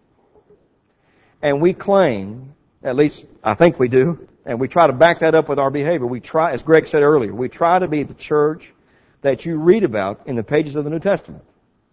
And 1.42 1.62
we 1.62 1.74
claim, 1.74 2.56
at 2.84 2.98
least 2.98 3.26
I 3.42 3.54
think 3.54 3.80
we 3.80 3.88
do, 3.88 4.28
and 4.46 4.60
we 4.60 4.68
try 4.68 4.88
to 4.88 4.94
back 4.94 5.20
that 5.20 5.34
up 5.34 5.48
with 5.48 5.60
our 5.60 5.72
behavior. 5.72 6.06
We 6.06 6.20
try, 6.20 6.52
as 6.52 6.62
Greg 6.62 6.88
said 6.88 7.04
earlier, 7.04 7.34
we 7.34 7.48
try 7.48 7.80
to 7.80 7.88
be 7.88 8.04
the 8.04 8.14
church 8.14 8.74
that 9.22 9.46
you 9.46 9.58
read 9.58 9.84
about 9.84 10.28
in 10.28 10.36
the 10.36 10.44
pages 10.44 10.76
of 10.76 10.84
the 10.84 10.90
New 10.90 11.00
Testament. 11.00 11.44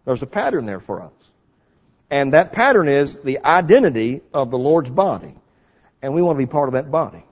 There's 0.04 0.22
a 0.22 0.26
pattern 0.26 0.66
there 0.66 0.80
for 0.80 1.02
us. 1.02 1.12
And 2.10 2.32
that 2.32 2.52
pattern 2.52 2.88
is 2.88 3.18
the 3.18 3.40
identity 3.44 4.22
of 4.32 4.50
the 4.50 4.58
Lord's 4.58 4.88
body. 4.88 5.34
And 6.00 6.14
we 6.14 6.22
want 6.22 6.38
to 6.38 6.46
be 6.46 6.50
part 6.50 6.68
of 6.68 6.72
that 6.72 6.90
body. 6.90 7.24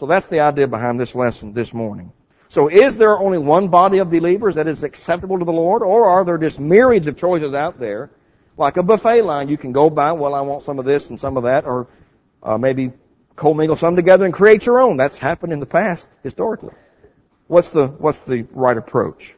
So 0.00 0.06
that's 0.06 0.26
the 0.26 0.40
idea 0.40 0.66
behind 0.66 1.00
this 1.00 1.14
lesson 1.14 1.54
this 1.54 1.72
morning. 1.72 2.12
So 2.48 2.68
is 2.68 2.96
there 2.96 3.18
only 3.18 3.38
one 3.38 3.68
body 3.68 3.98
of 3.98 4.10
believers 4.10 4.56
that 4.56 4.68
is 4.68 4.82
acceptable 4.82 5.38
to 5.38 5.44
the 5.44 5.52
Lord, 5.52 5.82
or 5.82 6.06
are 6.08 6.24
there 6.24 6.36
just 6.36 6.60
myriads 6.60 7.06
of 7.06 7.16
choices 7.16 7.54
out 7.54 7.80
there 7.80 8.10
like 8.56 8.76
a 8.76 8.82
buffet 8.82 9.22
line, 9.22 9.48
you 9.48 9.56
can 9.56 9.72
go 9.72 9.90
by, 9.90 10.12
well, 10.12 10.34
I 10.34 10.40
want 10.42 10.62
some 10.62 10.78
of 10.78 10.84
this 10.84 11.08
and 11.08 11.20
some 11.20 11.36
of 11.36 11.44
that, 11.44 11.64
or 11.64 11.88
uh, 12.42 12.56
maybe 12.58 12.92
commingle 13.36 13.76
some 13.76 13.96
together 13.96 14.24
and 14.24 14.32
create 14.32 14.66
your 14.66 14.80
own. 14.80 14.96
That's 14.96 15.16
happened 15.16 15.52
in 15.52 15.58
the 15.58 15.66
past, 15.66 16.08
historically. 16.22 16.74
What's 17.46 17.70
the, 17.70 17.86
what's 17.86 18.20
the 18.20 18.46
right 18.52 18.76
approach? 18.76 19.34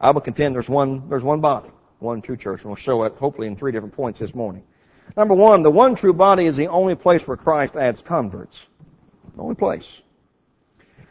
I 0.00 0.10
will 0.10 0.20
contend 0.20 0.54
there's 0.54 0.68
one, 0.68 1.08
there's 1.08 1.22
one 1.22 1.40
body, 1.40 1.70
one 1.98 2.20
true 2.20 2.36
church, 2.36 2.60
and 2.62 2.70
we'll 2.70 2.76
show 2.76 3.04
it 3.04 3.14
hopefully 3.14 3.46
in 3.46 3.56
three 3.56 3.72
different 3.72 3.94
points 3.94 4.20
this 4.20 4.34
morning. 4.34 4.64
Number 5.16 5.34
one, 5.34 5.62
the 5.62 5.70
one 5.70 5.94
true 5.94 6.12
body 6.12 6.46
is 6.46 6.56
the 6.56 6.68
only 6.68 6.94
place 6.94 7.26
where 7.26 7.36
Christ 7.36 7.76
adds 7.76 8.02
converts. 8.02 8.60
The 9.36 9.42
only 9.42 9.54
place. 9.54 10.00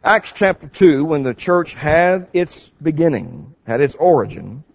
Acts 0.04 0.34
chapter 0.34 0.68
2, 0.68 1.06
when 1.06 1.24
the 1.24 1.34
church 1.34 1.74
had 1.74 2.28
its 2.34 2.70
beginning, 2.82 3.56
had 3.66 3.80
its 3.80 3.96
origin, 3.96 4.66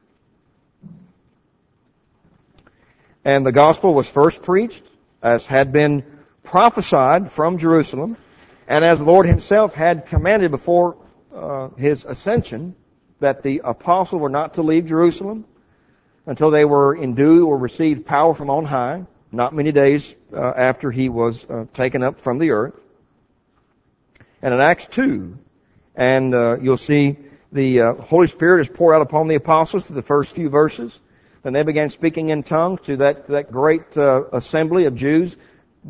and 3.25 3.45
the 3.45 3.53
gospel 3.53 3.93
was 3.93 4.09
first 4.09 4.41
preached, 4.41 4.83
as 5.23 5.45
had 5.45 5.71
been 5.71 6.03
prophesied 6.45 7.31
from 7.31 7.59
Jerusalem, 7.59 8.17
and 8.69 8.85
as 8.85 8.99
the 8.99 9.05
Lord 9.07 9.27
himself 9.27 9.73
had 9.73 10.07
commanded 10.07 10.51
before 10.51 10.99
uh, 11.35 11.71
his 11.71 12.05
ascension, 12.05 12.77
that 13.19 13.43
the 13.43 13.63
apostles 13.65 14.21
were 14.21 14.29
not 14.29 14.55
to 14.55 14.63
leave 14.63 14.87
Jerusalem 14.87 15.47
until 16.27 16.51
they 16.51 16.67
were 16.67 16.95
endued 16.95 17.43
or 17.43 17.57
received 17.57 18.05
power 18.05 18.35
from 18.35 18.51
on 18.51 18.67
high, 18.67 19.07
not 19.33 19.55
many 19.55 19.73
days 19.73 20.15
uh, 20.35 20.53
after 20.55 20.91
he 20.91 21.09
was 21.09 21.45
uh, 21.49 21.65
taken 21.73 22.03
up 22.03 22.21
from 22.21 22.39
the 22.39 22.51
earth. 22.51 22.75
And 24.43 24.53
in 24.53 24.61
Acts 24.61 24.87
2, 24.89 25.39
and 25.97 26.35
uh, 26.35 26.59
you'll 26.61 26.77
see 26.77 27.17
the 27.51 27.81
uh, 27.81 27.95
Holy 27.95 28.27
Spirit 28.27 28.61
is 28.61 28.69
poured 28.69 28.95
out 28.95 29.03
upon 29.03 29.29
the 29.29 29.35
apostles 29.35 29.85
to 29.85 29.95
the 29.95 30.03
first 30.03 30.35
few 30.35 30.51
verses. 30.51 31.01
Then 31.43 31.55
they 31.55 31.63
began 31.63 31.89
speaking 31.89 32.29
in 32.29 32.43
tongues 32.43 32.83
to 32.83 32.99
that, 32.99 33.29
that 33.29 33.51
great 33.51 33.97
uh, 33.97 34.25
assembly 34.33 34.85
of 34.85 34.95
Jews 34.95 35.35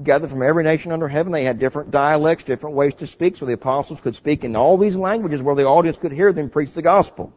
gathered 0.02 0.30
from 0.30 0.42
every 0.42 0.64
nation 0.64 0.92
under 0.92 1.08
heaven. 1.08 1.32
They 1.32 1.44
had 1.44 1.58
different 1.58 1.90
dialects, 1.90 2.44
different 2.44 2.76
ways 2.76 2.94
to 2.94 3.06
speak, 3.06 3.36
so 3.36 3.46
the 3.46 3.52
apostles 3.52 4.00
could 4.00 4.14
speak 4.14 4.44
in 4.44 4.56
all 4.56 4.78
these 4.78 4.96
languages 4.96 5.42
where 5.42 5.54
the 5.54 5.66
audience 5.66 5.96
could 5.96 6.12
hear 6.12 6.32
them 6.32 6.50
preach 6.50 6.72
the 6.72 6.82
gospel. 6.82 7.32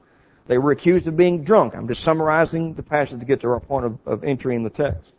They 0.47 0.57
were 0.57 0.71
accused 0.71 1.07
of 1.07 1.15
being 1.15 1.43
drunk. 1.43 1.75
I'm 1.75 1.87
just 1.87 2.03
summarizing 2.03 2.73
the 2.73 2.83
passage 2.83 3.19
to 3.19 3.25
get 3.25 3.41
to 3.41 3.49
our 3.49 3.59
point 3.59 3.85
of, 3.85 3.99
of 4.05 4.23
entering 4.23 4.63
the 4.63 4.69
text. 4.69 5.11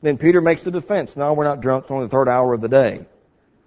Then 0.00 0.18
Peter 0.18 0.40
makes 0.40 0.62
the 0.62 0.70
defense. 0.70 1.16
No, 1.16 1.32
we're 1.32 1.44
not 1.44 1.60
drunk. 1.60 1.84
It's 1.84 1.90
only 1.90 2.06
the 2.06 2.10
third 2.10 2.28
hour 2.28 2.54
of 2.54 2.60
the 2.60 2.68
day. 2.68 3.04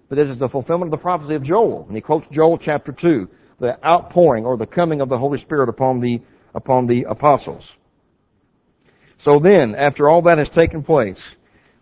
But 0.08 0.16
this 0.16 0.30
is 0.30 0.38
the 0.38 0.50
fulfillment 0.50 0.94
of 0.94 1.00
the 1.00 1.02
prophecy 1.02 1.36
of 1.36 1.44
Joel. 1.44 1.86
And 1.88 1.96
he 1.96 2.02
quotes 2.02 2.28
Joel 2.28 2.58
chapter 2.58 2.92
2, 2.92 3.30
the 3.60 3.86
outpouring 3.86 4.46
or 4.46 4.58
the 4.58 4.68
coming 4.68 5.02
of 5.02 5.10
the 5.10 5.18
Holy 5.18 5.38
Spirit 5.38 5.70
upon 5.70 6.00
the, 6.00 6.22
upon 6.56 6.88
the 6.88 7.04
apostles. 7.04 7.76
So 9.18 9.40
then, 9.40 9.76
after 9.76 10.10
all 10.10 10.24
that 10.24 10.38
has 10.38 10.50
taken 10.50 10.84
place, 10.84 11.24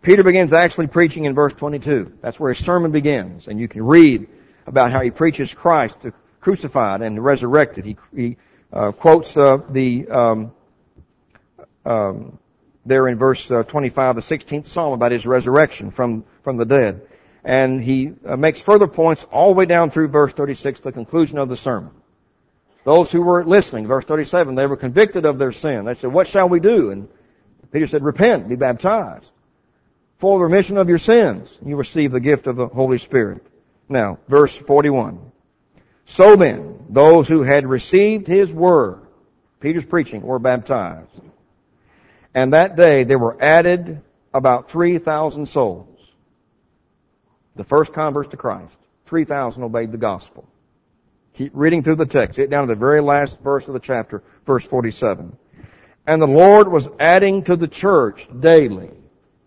Peter 0.02 0.24
begins 0.24 0.54
actually 0.54 0.88
preaching 0.88 1.26
in 1.26 1.36
verse 1.36 1.54
22. 1.54 2.14
That's 2.22 2.40
where 2.40 2.54
his 2.54 2.64
sermon 2.64 2.92
begins. 2.92 3.48
And 3.48 3.60
you 3.60 3.68
can 3.68 3.86
read 3.86 4.28
about 4.66 4.92
how 4.92 5.02
he 5.02 5.12
preaches 5.12 5.54
Christ 5.54 5.98
crucified 6.40 7.02
and 7.02 7.24
resurrected. 7.24 7.86
He, 7.86 7.98
he 8.16 8.38
uh, 8.72 8.92
quotes 8.92 9.36
uh, 9.36 9.58
the 9.70 10.08
um, 10.08 10.52
um, 11.86 12.40
there 12.86 13.08
in 13.08 13.18
verse 13.18 13.50
uh, 13.52 13.64
25, 13.64 14.16
the 14.16 14.22
16th 14.22 14.68
Psalm 14.68 14.94
about 14.94 15.12
his 15.12 15.26
resurrection 15.26 15.92
from 15.92 16.24
from 16.44 16.58
the 16.58 16.66
dead, 16.66 17.02
and 17.44 17.84
he 17.84 18.14
uh, 18.26 18.38
makes 18.38 18.62
further 18.62 18.88
points 18.88 19.26
all 19.32 19.50
the 19.50 19.56
way 19.56 19.66
down 19.66 19.90
through 19.90 20.08
verse 20.08 20.34
36, 20.34 20.80
the 20.80 20.92
conclusion 20.92 21.38
of 21.38 21.50
the 21.50 21.58
sermon. 21.58 21.92
Those 22.86 23.12
who 23.12 23.22
were 23.22 23.44
listening, 23.44 23.88
verse 23.88 24.06
37, 24.06 24.56
they 24.56 24.66
were 24.66 24.78
convicted 24.78 25.26
of 25.26 25.38
their 25.38 25.52
sin. 25.52 25.86
They 25.86 25.94
said, 25.94 26.14
"What 26.14 26.28
shall 26.28 26.48
we 26.48 26.60
do?" 26.60 26.92
And 26.92 27.10
Peter 27.72 27.88
said, 27.88 28.04
"Repent, 28.04 28.48
be 28.48 28.56
baptized." 28.56 29.30
For 30.20 30.38
the 30.38 30.44
remission 30.46 30.78
of 30.78 30.90
your 30.90 30.98
sins. 30.98 31.58
You 31.66 31.76
receive 31.76 32.12
the 32.12 32.20
gift 32.20 32.48
of 32.48 32.56
the 32.56 32.68
Holy 32.68 32.98
Spirit. 32.98 33.46
Now, 33.88 34.20
verse 34.28 34.56
41. 34.56 35.32
So 36.06 36.36
then, 36.36 36.86
those 36.90 37.28
who 37.28 37.42
had 37.42 37.66
received 37.66 38.28
His 38.28 38.52
word, 38.52 39.02
Peter's 39.60 39.86
preaching, 39.86 40.22
were 40.22 40.40
baptized. 40.40 41.10
And 42.34 42.54
that 42.54 42.76
day 42.76 43.04
there 43.06 43.18
were 43.18 43.42
added 43.42 44.02
about 44.34 44.70
3,000 44.70 45.48
souls. 45.48 45.88
The 47.56 47.64
first 47.64 47.94
converts 47.94 48.30
to 48.30 48.38
Christ. 48.38 48.76
3,000 49.06 49.64
obeyed 49.64 49.92
the 49.92 49.98
gospel. 49.98 50.48
Keep 51.34 51.52
reading 51.56 51.84
through 51.84 51.96
the 51.96 52.06
text. 52.06 52.38
Get 52.38 52.50
down 52.50 52.68
to 52.68 52.74
the 52.76 52.80
very 52.80 53.02
last 53.02 53.40
verse 53.40 53.68
of 53.68 53.74
the 53.74 53.80
chapter, 53.80 54.22
verse 54.46 54.66
47. 54.66 55.36
And 56.06 56.22
the 56.22 56.28
Lord 56.28 56.68
was 56.70 56.90
adding 57.00 57.44
to 57.46 57.56
the 57.56 57.68
church 57.68 58.28
daily 58.38 58.92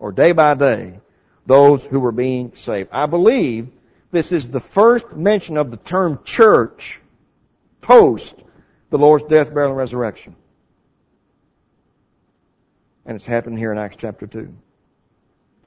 or 0.03 0.11
day 0.11 0.33
by 0.33 0.55
day 0.55 0.99
those 1.47 1.85
who 1.85 2.01
were 2.01 2.13
being 2.13 2.53
saved. 2.57 2.91
I 2.93 3.07
believe 3.07 3.69
this 4.11 4.33
is 4.33 4.49
the 4.49 4.61
first 4.61 5.13
mention 5.13 5.57
of 5.57 5.71
the 5.71 5.77
term 5.77 6.19
church 6.25 7.01
post 7.81 8.35
the 8.91 8.99
Lord's 8.99 9.25
death, 9.25 9.55
burial, 9.55 9.71
and 9.71 9.79
resurrection. 9.79 10.37
And 13.07 13.15
it's 13.15 13.25
happened 13.25 13.59
here 13.59 13.73
in 13.73 13.79
Acts 13.79 13.97
chapter 13.99 14.27
2. 14.27 14.53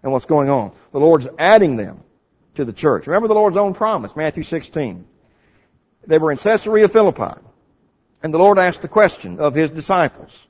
And 0.03 0.11
what's 0.11 0.25
going 0.25 0.49
on? 0.49 0.73
The 0.91 0.99
Lord's 0.99 1.27
adding 1.39 1.77
them 1.77 2.01
to 2.55 2.65
the 2.65 2.73
church. 2.73 3.07
Remember 3.07 3.27
the 3.27 3.33
Lord's 3.33 3.57
own 3.57 3.73
promise, 3.73 4.15
Matthew 4.15 4.43
16. 4.43 5.07
They 6.07 6.17
were 6.17 6.31
in 6.31 6.37
Caesarea 6.37 6.87
Philippi. 6.87 7.41
And 8.21 8.33
the 8.33 8.37
Lord 8.37 8.59
asked 8.59 8.81
the 8.81 8.87
question 8.87 9.39
of 9.39 9.55
His 9.55 9.71
disciples, 9.71 10.45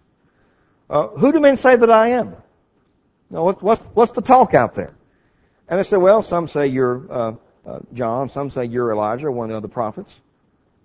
uh, 0.90 1.08
Who 1.08 1.32
do 1.32 1.40
men 1.40 1.56
say 1.56 1.76
that 1.76 1.90
I 1.90 2.10
am? 2.10 2.36
Now, 3.30 3.44
what, 3.44 3.62
what's, 3.62 3.82
what's 3.94 4.12
the 4.12 4.22
talk 4.22 4.54
out 4.54 4.76
there? 4.76 4.94
And 5.68 5.80
they 5.80 5.84
said, 5.84 5.98
well, 5.98 6.22
some 6.22 6.48
say 6.48 6.68
you're 6.68 7.12
uh, 7.12 7.36
uh, 7.66 7.80
John, 7.94 8.30
some 8.30 8.52
say 8.52 8.66
you're 8.66 8.92
Elijah, 8.92 9.32
one 9.32 9.46
of 9.46 9.52
the 9.52 9.58
other 9.58 9.68
prophets. 9.68 10.14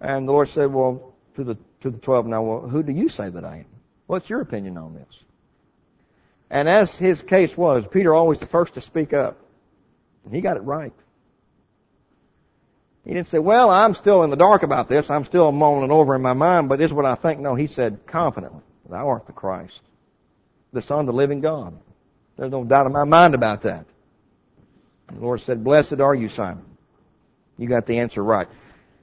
And 0.01 0.27
the 0.27 0.33
Lord 0.33 0.49
said, 0.49 0.73
well, 0.73 1.15
to 1.37 1.45
the 1.45 1.59
to 1.83 1.91
the 1.91 1.99
twelve 1.99 2.27
now, 2.27 2.43
well, 2.43 2.61
who 2.61 2.83
do 2.83 2.93
you 2.93 3.09
say 3.09 3.29
that 3.29 3.45
I 3.45 3.59
am? 3.59 3.67
What's 4.07 4.31
your 4.31 4.41
opinion 4.41 4.79
on 4.79 4.95
this? 4.95 5.25
And 6.51 6.69
as 6.69 6.97
his 6.97 7.23
case 7.23 7.57
was, 7.57 7.87
Peter 7.87 8.15
always 8.15 8.41
the 8.41 8.47
first 8.47 8.75
to 8.75 8.81
speak 8.81 9.13
up. 9.13 9.39
And 10.25 10.35
he 10.35 10.41
got 10.41 10.57
it 10.57 10.61
right. 10.61 10.93
He 13.05 13.15
didn't 13.15 13.29
say, 13.29 13.39
well, 13.39 13.71
I'm 13.71 13.95
still 13.95 14.23
in 14.25 14.31
the 14.31 14.37
dark 14.37 14.63
about 14.63 14.89
this. 14.89 15.11
I'm 15.11 15.25
still 15.25 15.53
mulling 15.53 15.91
over 15.91 16.15
in 16.15 16.23
my 16.23 16.35
mind, 16.35 16.69
but 16.69 16.79
this 16.79 16.91
is 16.91 16.95
what 16.95 17.07
I 17.07 17.15
think. 17.15 17.41
No, 17.41 17.55
he 17.55 17.67
said 17.67 18.07
confidently, 18.07 18.63
thou 18.89 19.09
art 19.09 19.27
the 19.27 19.33
Christ, 19.33 19.81
the 20.73 20.83
Son 20.83 21.01
of 21.01 21.07
the 21.07 21.13
living 21.13 21.41
God. 21.41 21.79
There's 22.37 22.51
no 22.51 22.65
doubt 22.65 22.87
in 22.87 22.93
my 22.93 23.05
mind 23.05 23.35
about 23.35 23.63
that. 23.63 23.87
The 25.13 25.21
Lord 25.21 25.41
said, 25.41 25.65
Blessed 25.65 26.01
are 26.01 26.15
you, 26.15 26.29
Simon. 26.29 26.65
You 27.59 27.69
got 27.69 27.87
the 27.87 27.99
answer 27.99 28.23
right. 28.23 28.49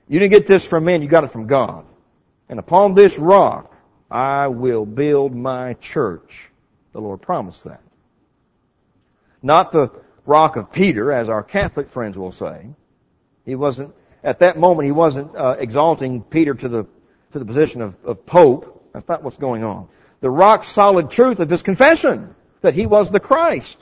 You 0.07 0.19
didn't 0.19 0.31
get 0.31 0.47
this 0.47 0.65
from 0.65 0.85
men, 0.85 1.01
you 1.01 1.07
got 1.07 1.23
it 1.23 1.31
from 1.31 1.47
God. 1.47 1.85
And 2.49 2.59
upon 2.59 2.95
this 2.95 3.17
rock, 3.17 3.73
I 4.09 4.47
will 4.47 4.85
build 4.85 5.35
my 5.35 5.73
church. 5.75 6.49
The 6.93 7.01
Lord 7.01 7.21
promised 7.21 7.65
that. 7.65 7.81
Not 9.43 9.71
the 9.71 9.91
rock 10.25 10.55
of 10.55 10.71
Peter, 10.71 11.11
as 11.11 11.29
our 11.29 11.43
Catholic 11.43 11.89
friends 11.89 12.17
will 12.17 12.31
say. 12.31 12.67
He 13.45 13.55
wasn't, 13.55 13.93
at 14.23 14.39
that 14.39 14.57
moment, 14.57 14.85
he 14.85 14.91
wasn't 14.91 15.35
uh, 15.35 15.57
exalting 15.59 16.23
Peter 16.23 16.53
to 16.53 16.67
the, 16.67 16.83
to 17.33 17.39
the 17.39 17.45
position 17.45 17.81
of, 17.81 17.95
of 18.03 18.25
Pope. 18.25 18.89
That's 18.93 19.07
not 19.07 19.23
what's 19.23 19.37
going 19.37 19.63
on. 19.63 19.89
The 20.21 20.29
rock 20.29 20.63
solid 20.63 21.11
truth 21.11 21.39
of 21.39 21.49
his 21.49 21.61
confession 21.61 22.33
that 22.61 22.73
he 22.73 22.85
was 22.85 23.09
the 23.09 23.19
Christ. 23.19 23.77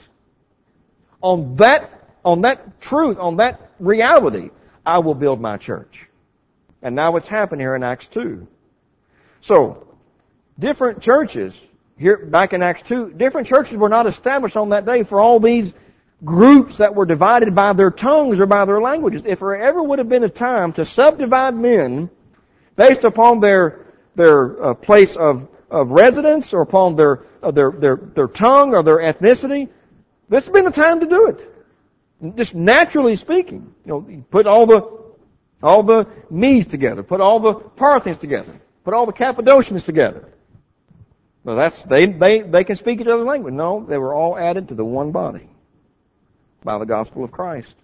On 1.22 1.56
that, 1.56 2.10
on 2.24 2.42
that 2.42 2.80
truth, 2.80 3.18
on 3.18 3.36
that 3.36 3.72
reality, 3.78 4.50
I 4.84 4.98
will 5.00 5.14
build 5.14 5.40
my 5.40 5.56
church. 5.56 6.08
And 6.82 6.94
now 6.94 7.16
it's 7.16 7.26
happened 7.26 7.60
here 7.60 7.74
in 7.74 7.82
Acts 7.82 8.06
2. 8.08 8.46
So, 9.40 9.86
different 10.58 11.00
churches, 11.02 11.60
here 11.98 12.18
back 12.18 12.52
in 12.52 12.62
Acts 12.62 12.82
2, 12.82 13.14
different 13.16 13.48
churches 13.48 13.76
were 13.76 13.88
not 13.88 14.06
established 14.06 14.56
on 14.56 14.70
that 14.70 14.86
day 14.86 15.02
for 15.02 15.20
all 15.20 15.40
these 15.40 15.72
groups 16.24 16.78
that 16.78 16.94
were 16.94 17.06
divided 17.06 17.54
by 17.54 17.72
their 17.72 17.90
tongues 17.90 18.40
or 18.40 18.46
by 18.46 18.64
their 18.64 18.80
languages. 18.80 19.22
If 19.24 19.40
there 19.40 19.56
ever 19.56 19.82
would 19.82 19.98
have 19.98 20.08
been 20.08 20.24
a 20.24 20.28
time 20.28 20.72
to 20.74 20.84
subdivide 20.84 21.54
men 21.54 22.10
based 22.76 23.04
upon 23.04 23.40
their 23.40 23.86
their 24.14 24.64
uh, 24.64 24.74
place 24.74 25.14
of 25.14 25.46
of 25.70 25.90
residence 25.90 26.54
or 26.54 26.62
upon 26.62 26.96
their, 26.96 27.24
uh, 27.42 27.50
their, 27.50 27.70
their, 27.70 27.96
their 27.96 28.28
tongue 28.28 28.74
or 28.74 28.82
their 28.82 28.98
ethnicity, 28.98 29.68
this 30.28 30.44
has 30.44 30.52
been 30.52 30.64
the 30.64 30.70
time 30.70 31.00
to 31.00 31.06
do 31.06 31.26
it. 31.26 32.36
Just 32.36 32.54
naturally 32.54 33.16
speaking. 33.16 33.74
You 33.84 33.90
know, 33.92 34.06
you 34.08 34.24
put 34.30 34.46
all 34.46 34.66
the, 34.66 34.88
all 35.62 35.82
the 35.82 36.06
Medes 36.30 36.66
together, 36.66 37.02
put 37.02 37.20
all 37.20 37.40
the 37.40 37.54
Parthians 37.54 38.18
together, 38.18 38.60
put 38.84 38.94
all 38.94 39.06
the 39.06 39.12
Cappadocians 39.12 39.82
together. 39.82 40.28
Well, 41.44 41.56
that's, 41.56 41.80
they, 41.82 42.06
they, 42.06 42.40
they 42.40 42.64
can 42.64 42.76
speak 42.76 43.00
each 43.00 43.06
other's 43.06 43.26
language. 43.26 43.54
No, 43.54 43.84
they 43.86 43.98
were 43.98 44.14
all 44.14 44.36
added 44.36 44.68
to 44.68 44.74
the 44.74 44.84
one 44.84 45.12
body 45.12 45.48
by 46.64 46.78
the 46.78 46.86
gospel 46.86 47.22
of 47.22 47.30
Christ. 47.30 47.74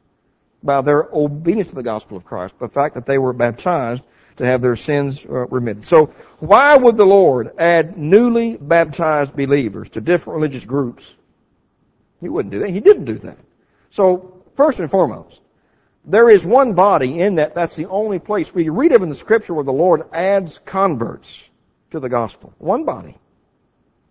By 0.65 0.81
their 0.81 1.09
obedience 1.13 1.69
to 1.69 1.75
the 1.75 1.83
gospel 1.83 2.17
of 2.17 2.25
Christ. 2.25 2.55
The 2.59 2.69
fact 2.69 2.95
that 2.95 3.07
they 3.07 3.19
were 3.19 3.33
baptized 3.33 4.03
to 4.37 4.47
have 4.47 4.63
their 4.63 4.77
sins 4.77 5.25
uh, 5.25 5.47
remitted. 5.47 5.85
So 5.85 6.07
why 6.39 6.77
would 6.77 6.97
the 6.97 7.07
Lord 7.07 7.53
add 7.59 7.97
newly 7.99 8.57
baptized 8.57 9.35
believers 9.37 9.91
to 9.91 10.01
different 10.01 10.37
religious 10.37 10.65
groups? 10.65 11.09
He 12.21 12.29
wouldn't 12.29 12.53
do 12.53 12.61
that. 12.61 12.71
He 12.71 12.81
didn't 12.81 13.05
do 13.05 13.19
that. 13.19 13.39
So 13.91 14.43
first 14.57 14.79
and 14.81 14.91
foremost, 14.91 15.41
there 16.05 16.29
is 16.29 16.45
one 16.45 16.75
body 16.75 17.21
in 17.21 17.37
that 17.37 17.55
that's 17.55 17.77
the 17.77 17.87
only 17.87 18.19
place 18.19 18.53
we 18.53 18.69
read 18.69 18.93
of 18.93 19.03
in 19.03 19.09
the 19.09 19.15
scripture 19.15 19.55
where 19.55 19.65
the 19.65 19.73
Lord 19.73 20.03
adds 20.13 20.59
converts 20.65 21.43
to 21.91 22.01
the 22.01 22.09
gospel. 22.09 22.53
One 22.59 22.85
body. 22.85 23.17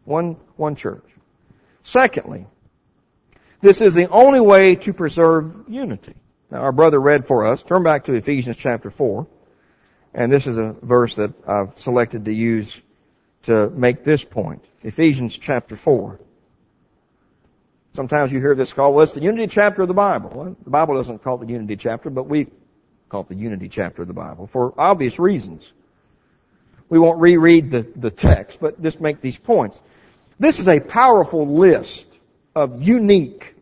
One, 0.06 0.38
one 0.56 0.76
church. 0.76 1.04
Secondly, 1.84 2.48
this 3.60 3.82
is 3.82 3.94
the 3.94 4.10
only 4.10 4.40
way 4.40 4.76
to 4.76 4.94
preserve 4.94 5.54
unity. 5.68 6.16
Now 6.50 6.60
our 6.62 6.72
brother 6.72 7.00
read 7.00 7.28
for 7.28 7.46
us. 7.46 7.64
Turn 7.64 7.84
back 7.84 8.06
to 8.06 8.14
Ephesians 8.14 8.58
chapter 8.58 8.90
4. 8.90 9.28
And 10.14 10.32
this 10.32 10.48
is 10.48 10.58
a 10.58 10.76
verse 10.82 11.16
that 11.16 11.32
I've 11.48 11.78
selected 11.80 12.26
to 12.26 12.34
use 12.34 12.80
to 13.44 13.70
make 13.70 14.04
this 14.04 14.24
point. 14.24 14.64
Ephesians 14.84 15.38
chapter 15.38 15.76
4. 15.76 16.20
Sometimes 17.94 18.32
you 18.32 18.40
hear 18.40 18.56
this 18.56 18.72
called, 18.72 18.96
well, 18.96 19.04
it's 19.04 19.14
the 19.14 19.22
unity 19.22 19.48
chapter 19.48 19.82
of 19.82 19.88
the 19.88 19.94
Bible. 19.94 20.56
The 20.64 20.70
Bible 20.70 20.96
doesn't 20.96 21.24
call 21.24 21.42
it 21.42 21.46
the 21.46 21.52
unity 21.52 21.76
chapter, 21.76 22.10
but 22.10 22.24
we 22.24 22.48
call 23.10 23.22
it 23.22 23.30
the 23.30 23.36
unity 23.36 23.68
chapter 23.68 24.04
of 24.04 24.08
the 24.08 24.14
Bible 24.14 24.48
for 24.48 24.74
obvious 24.78 25.20
reasons. 25.20 25.72
We 26.90 27.00
won't 27.00 27.20
reread 27.20 27.72
the, 27.72 27.86
the 27.96 28.12
text, 28.12 28.60
but 28.60 28.82
just 28.82 29.00
make 29.02 29.22
these 29.22 29.38
points. 29.38 29.82
This 30.40 30.60
is 30.60 30.68
a 30.68 30.80
powerful 30.80 31.48
list 31.48 32.08
of 32.56 32.82
unique, 32.82 33.56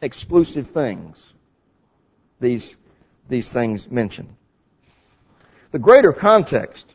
exclusive 0.00 0.70
things. 0.70 1.22
These, 2.40 2.74
these 3.28 3.48
things 3.48 3.90
mentioned. 3.90 4.34
The 5.72 5.78
greater 5.78 6.12
context, 6.12 6.94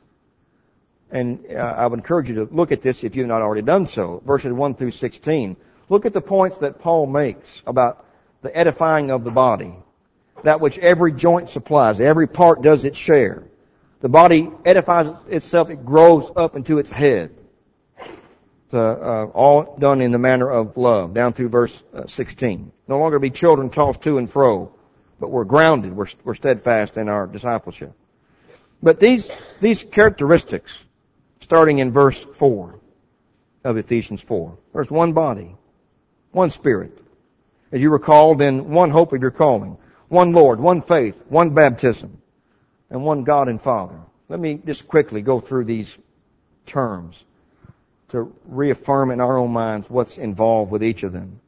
and 1.10 1.44
uh, 1.50 1.56
I 1.56 1.88
would 1.88 1.98
encourage 1.98 2.30
you 2.30 2.36
to 2.36 2.44
look 2.54 2.72
at 2.72 2.84
this 2.84 3.04
if 3.04 3.16
you've 3.16 3.28
not 3.28 3.42
already 3.42 3.64
done 3.64 3.88
so, 3.88 4.22
verses 4.24 4.54
1 4.54 4.76
through 4.76 4.92
16. 4.92 5.58
Look 5.90 6.06
at 6.06 6.14
the 6.14 6.22
points 6.22 6.60
that 6.60 6.78
Paul 6.78 7.08
makes 7.08 7.64
about 7.66 8.06
the 8.44 8.56
edifying 8.56 9.10
of 9.10 9.24
the 9.24 9.32
body. 9.32 9.74
That 10.44 10.62
which 10.62 10.78
every 10.78 11.12
joint 11.12 11.50
supplies. 11.50 12.00
Every 12.00 12.28
part 12.28 12.62
does 12.62 12.86
its 12.86 13.00
share. 13.00 13.46
The 14.02 14.10
body 14.10 14.52
edifies 14.64 15.08
itself, 15.28 15.72
it 15.72 15.84
grows 15.84 16.30
up 16.36 16.56
into 16.56 16.78
its 16.78 16.92
head. 16.92 17.32
Uh, 18.72 19.26
all 19.34 19.76
done 19.80 20.02
in 20.02 20.12
the 20.12 20.20
manner 20.20 20.52
of 20.52 20.78
love, 20.78 21.16
down 21.16 21.34
through 21.34 21.50
verse 21.50 21.82
uh, 21.96 22.06
16. 22.06 22.72
No 22.88 23.00
longer 23.00 23.18
be 23.18 23.32
children 23.32 23.72
tossed 23.72 24.02
to 24.04 24.20
and 24.20 24.30
fro, 24.30 24.72
but 25.20 25.32
we're 25.32 25.46
grounded, 25.46 25.96
we're, 25.96 26.08
we're 26.24 26.36
steadfast 26.36 26.98
in 26.98 27.10
our 27.10 27.26
discipleship. 27.26 27.94
But 28.82 29.00
these, 29.00 29.30
these 29.60 29.84
characteristics, 29.84 30.84
starting 31.42 31.80
in 31.80 31.92
verse 31.92 32.24
4 32.24 32.80
of 33.64 33.78
Ephesians 33.78 34.22
4, 34.22 34.58
there's 34.74 34.92
one 34.92 35.14
body, 35.14 35.56
one 36.32 36.50
Spirit. 36.50 36.98
As 37.72 37.82
you 37.82 37.90
recall, 37.90 38.36
then 38.36 38.70
one 38.70 38.92
hope 38.92 39.14
of 39.14 39.22
your 39.22 39.32
calling, 39.32 39.78
one 40.08 40.32
Lord, 40.32 40.60
one 40.60 40.82
faith, 40.82 41.16
one 41.28 41.52
baptism, 41.52 42.22
and 42.90 43.04
one 43.04 43.24
God 43.24 43.50
and 43.50 43.62
Father. 43.62 44.00
Let 44.30 44.40
me 44.40 44.60
just 44.66 44.88
quickly 44.88 45.22
go 45.22 45.40
through 45.40 45.66
these 45.66 45.98
terms 46.66 47.24
to 48.10 48.34
reaffirm 48.46 49.12
in 49.12 49.20
our 49.20 49.38
own 49.38 49.52
minds 49.52 49.90
what's 49.90 50.18
involved 50.18 50.72
with 50.72 50.84
each 50.84 51.04
of 51.04 51.12
them. 51.12 51.42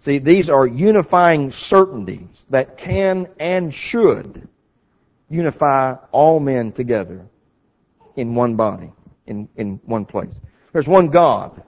See, 0.00 0.18
these 0.18 0.48
are 0.48 0.66
unifying 0.66 1.50
certainties 1.50 2.46
that 2.50 2.78
can 2.78 3.28
and 3.38 3.74
should 3.74 4.48
unify 5.30 5.94
all 6.10 6.40
men 6.40 6.72
together 6.72 7.26
in 8.16 8.34
one 8.34 8.56
body, 8.56 8.92
in, 9.26 9.48
in 9.56 9.80
one 9.84 10.04
place. 10.04 10.34
There's 10.72 10.88
one 10.88 11.08
God. 11.08 11.62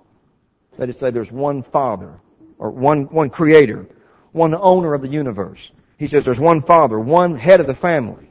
That 0.79 0.89
is 0.89 0.97
to 0.97 1.01
say, 1.01 1.11
there's 1.11 1.33
one 1.33 1.63
Father, 1.63 2.21
or 2.59 2.71
one, 2.71 3.05
one 3.05 3.31
Creator, 3.31 3.87
one 4.33 4.55
owner 4.55 4.95
of 4.95 5.03
the 5.03 5.09
universe. 5.09 5.71
He 5.99 6.07
says 6.07 6.25
there's 6.25 6.41
one 6.41 6.63
Father, 6.63 6.99
one 6.99 7.37
head 7.37 7.61
of 7.61 7.67
the 7.67 7.75
family. 7.75 8.31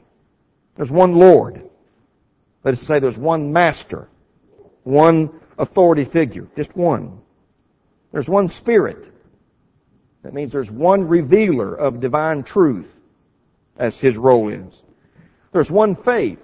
There's 0.76 0.90
one 0.90 1.14
Lord. 1.14 1.68
That 2.62 2.74
is 2.74 2.80
to 2.80 2.84
say, 2.86 2.98
there's 2.98 3.16
one 3.16 3.52
Master, 3.52 4.08
one 4.82 5.30
authority 5.58 6.04
figure, 6.04 6.48
just 6.56 6.74
one. 6.76 7.20
There's 8.12 8.28
one 8.28 8.48
Spirit. 8.48 9.06
That 10.22 10.34
means 10.34 10.52
there's 10.52 10.70
one 10.70 11.08
revealer 11.08 11.74
of 11.74 12.00
divine 12.00 12.42
truth, 12.42 12.88
as 13.78 13.98
his 13.98 14.16
role 14.16 14.48
is. 14.48 14.74
There's 15.52 15.70
one 15.70 15.96
faith. 15.96 16.38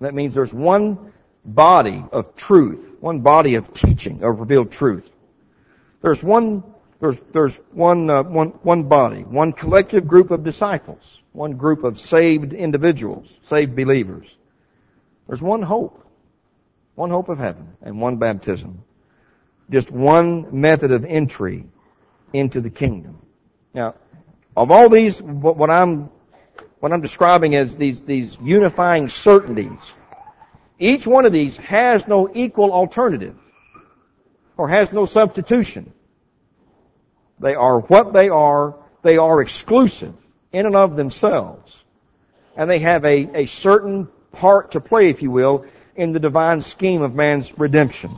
That 0.00 0.14
means 0.14 0.34
there's 0.34 0.52
one 0.52 1.12
body 1.44 2.04
of 2.12 2.36
truth, 2.36 2.96
one 3.00 3.20
body 3.20 3.54
of 3.54 3.72
teaching 3.72 4.22
of 4.22 4.40
revealed 4.40 4.72
truth. 4.72 5.08
There's 6.02 6.22
one, 6.22 6.62
there's, 7.00 7.18
there's 7.32 7.56
one, 7.72 8.10
uh, 8.10 8.22
one, 8.22 8.48
one 8.62 8.84
body, 8.84 9.22
one 9.22 9.52
collective 9.52 10.06
group 10.06 10.30
of 10.30 10.44
disciples, 10.44 11.20
one 11.32 11.52
group 11.52 11.84
of 11.84 11.98
saved 11.98 12.52
individuals, 12.52 13.32
saved 13.46 13.74
believers. 13.74 14.26
There's 15.26 15.40
one 15.40 15.62
hope, 15.62 16.06
one 16.94 17.10
hope 17.10 17.28
of 17.28 17.38
heaven, 17.38 17.76
and 17.82 18.00
one 18.00 18.16
baptism. 18.18 18.82
Just 19.70 19.90
one 19.90 20.60
method 20.60 20.90
of 20.92 21.04
entry 21.06 21.64
into 22.34 22.60
the 22.60 22.70
kingdom. 22.70 23.18
Now, 23.72 23.94
of 24.56 24.70
all 24.70 24.88
these, 24.88 25.22
what 25.22 25.70
I'm, 25.70 26.10
what 26.84 26.92
I'm 26.92 27.00
describing 27.00 27.54
as 27.54 27.74
these, 27.76 28.02
these 28.02 28.36
unifying 28.42 29.08
certainties, 29.08 29.80
each 30.78 31.06
one 31.06 31.24
of 31.24 31.32
these 31.32 31.56
has 31.56 32.06
no 32.06 32.30
equal 32.34 32.72
alternative 32.72 33.34
or 34.58 34.68
has 34.68 34.92
no 34.92 35.06
substitution. 35.06 35.94
They 37.40 37.54
are 37.54 37.80
what 37.80 38.12
they 38.12 38.28
are. 38.28 38.76
They 39.00 39.16
are 39.16 39.40
exclusive 39.40 40.12
in 40.52 40.66
and 40.66 40.76
of 40.76 40.94
themselves. 40.94 41.74
And 42.54 42.68
they 42.68 42.80
have 42.80 43.06
a, 43.06 43.44
a 43.44 43.46
certain 43.46 44.06
part 44.32 44.72
to 44.72 44.80
play, 44.80 45.08
if 45.08 45.22
you 45.22 45.30
will, 45.30 45.64
in 45.96 46.12
the 46.12 46.20
divine 46.20 46.60
scheme 46.60 47.00
of 47.00 47.14
man's 47.14 47.50
redemption. 47.58 48.14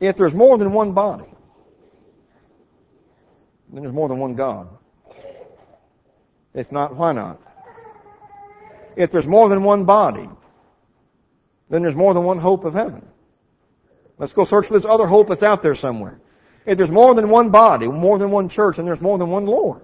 If 0.00 0.16
there's 0.16 0.34
more 0.34 0.56
than 0.56 0.72
one 0.72 0.92
body, 0.92 1.30
then 3.70 3.82
there's 3.82 3.94
more 3.94 4.08
than 4.08 4.18
one 4.18 4.34
God. 4.34 4.78
If 6.54 6.72
not, 6.72 6.96
why 6.96 7.12
not? 7.12 7.40
If 8.96 9.10
there's 9.10 9.26
more 9.26 9.48
than 9.48 9.62
one 9.62 9.84
body, 9.84 10.28
then 11.68 11.82
there's 11.82 11.94
more 11.94 12.12
than 12.12 12.24
one 12.24 12.38
hope 12.38 12.64
of 12.64 12.74
heaven. 12.74 13.06
Let's 14.18 14.32
go 14.32 14.44
search 14.44 14.66
for 14.66 14.74
this 14.74 14.84
other 14.84 15.06
hope 15.06 15.28
that's 15.28 15.42
out 15.42 15.62
there 15.62 15.74
somewhere. 15.74 16.20
If 16.66 16.76
there's 16.76 16.90
more 16.90 17.14
than 17.14 17.30
one 17.30 17.50
body, 17.50 17.88
more 17.88 18.18
than 18.18 18.30
one 18.30 18.48
church, 18.48 18.78
and 18.78 18.86
there's 18.86 19.00
more 19.00 19.16
than 19.16 19.30
one 19.30 19.46
Lord. 19.46 19.80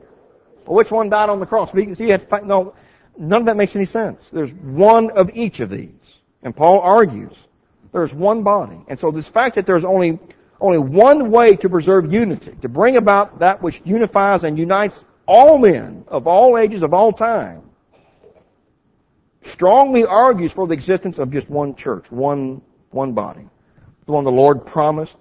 Well, 0.66 0.76
which 0.76 0.90
one 0.90 1.08
died 1.08 1.30
on 1.30 1.40
the 1.40 1.46
cross? 1.46 1.70
Have 1.70 1.96
to 1.96 2.18
find, 2.26 2.46
no, 2.46 2.74
none 3.16 3.42
of 3.42 3.46
that 3.46 3.56
makes 3.56 3.74
any 3.76 3.84
sense. 3.84 4.28
There's 4.32 4.52
one 4.52 5.10
of 5.10 5.30
each 5.34 5.60
of 5.60 5.70
these. 5.70 6.18
And 6.42 6.54
Paul 6.54 6.80
argues 6.80 7.34
there's 7.92 8.12
one 8.12 8.42
body. 8.42 8.78
And 8.88 8.98
so 8.98 9.10
this 9.10 9.28
fact 9.28 9.54
that 9.54 9.64
there's 9.64 9.84
only, 9.84 10.18
only 10.60 10.78
one 10.78 11.30
way 11.30 11.56
to 11.56 11.68
preserve 11.70 12.12
unity, 12.12 12.54
to 12.62 12.68
bring 12.68 12.96
about 12.96 13.38
that 13.38 13.62
which 13.62 13.80
unifies 13.84 14.44
and 14.44 14.58
unites 14.58 15.02
all 15.26 15.58
men 15.58 16.04
of 16.08 16.26
all 16.26 16.58
ages, 16.58 16.82
of 16.82 16.94
all 16.94 17.12
time, 17.12 17.62
strongly 19.42 20.04
argues 20.04 20.52
for 20.52 20.66
the 20.66 20.74
existence 20.74 21.18
of 21.18 21.30
just 21.30 21.48
one 21.48 21.74
church, 21.74 22.10
one, 22.10 22.62
one 22.90 23.12
body. 23.12 23.48
The 24.06 24.12
one 24.12 24.24
the 24.24 24.30
Lord 24.30 24.66
promised 24.66 25.16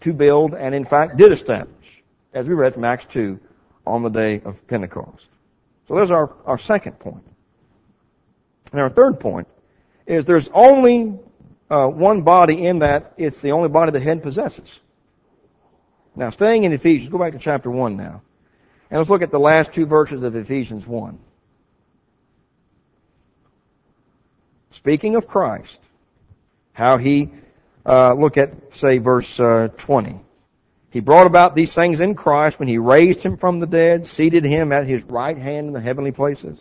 to 0.00 0.12
build 0.12 0.54
and 0.54 0.74
in 0.74 0.84
fact 0.84 1.16
did 1.16 1.32
establish, 1.32 2.02
as 2.32 2.46
we 2.46 2.54
read 2.54 2.74
from 2.74 2.84
Acts 2.84 3.06
2 3.06 3.38
on 3.86 4.02
the 4.02 4.08
day 4.10 4.40
of 4.44 4.66
Pentecost. 4.66 5.28
So 5.86 5.94
there's 5.94 6.10
our, 6.10 6.34
our 6.44 6.58
second 6.58 6.98
point. 6.98 7.24
And 8.72 8.80
our 8.80 8.90
third 8.90 9.18
point 9.18 9.48
is 10.06 10.26
there's 10.26 10.48
only 10.52 11.18
uh, 11.70 11.88
one 11.88 12.22
body 12.22 12.66
in 12.66 12.80
that 12.80 13.14
it's 13.16 13.40
the 13.40 13.52
only 13.52 13.68
body 13.68 13.92
the 13.92 14.00
head 14.00 14.22
possesses. 14.22 14.78
Now, 16.14 16.30
staying 16.30 16.64
in 16.64 16.72
Ephesians, 16.72 17.10
go 17.10 17.18
back 17.18 17.32
to 17.32 17.38
chapter 17.38 17.70
1 17.70 17.96
now. 17.96 18.22
And 18.90 18.98
let's 18.98 19.10
look 19.10 19.22
at 19.22 19.30
the 19.30 19.40
last 19.40 19.72
two 19.72 19.86
verses 19.86 20.22
of 20.22 20.34
Ephesians 20.34 20.86
1. 20.86 21.18
Speaking 24.70 25.16
of 25.16 25.26
Christ, 25.26 25.80
how 26.72 26.96
he, 26.96 27.30
uh, 27.84 28.14
look 28.14 28.36
at, 28.36 28.74
say, 28.74 28.98
verse 28.98 29.38
uh, 29.40 29.68
20. 29.76 30.20
He 30.90 31.00
brought 31.00 31.26
about 31.26 31.54
these 31.54 31.74
things 31.74 32.00
in 32.00 32.14
Christ 32.14 32.58
when 32.58 32.68
he 32.68 32.78
raised 32.78 33.22
him 33.22 33.36
from 33.36 33.60
the 33.60 33.66
dead, 33.66 34.06
seated 34.06 34.44
him 34.44 34.72
at 34.72 34.86
his 34.86 35.02
right 35.04 35.36
hand 35.36 35.66
in 35.66 35.72
the 35.72 35.80
heavenly 35.80 36.12
places, 36.12 36.58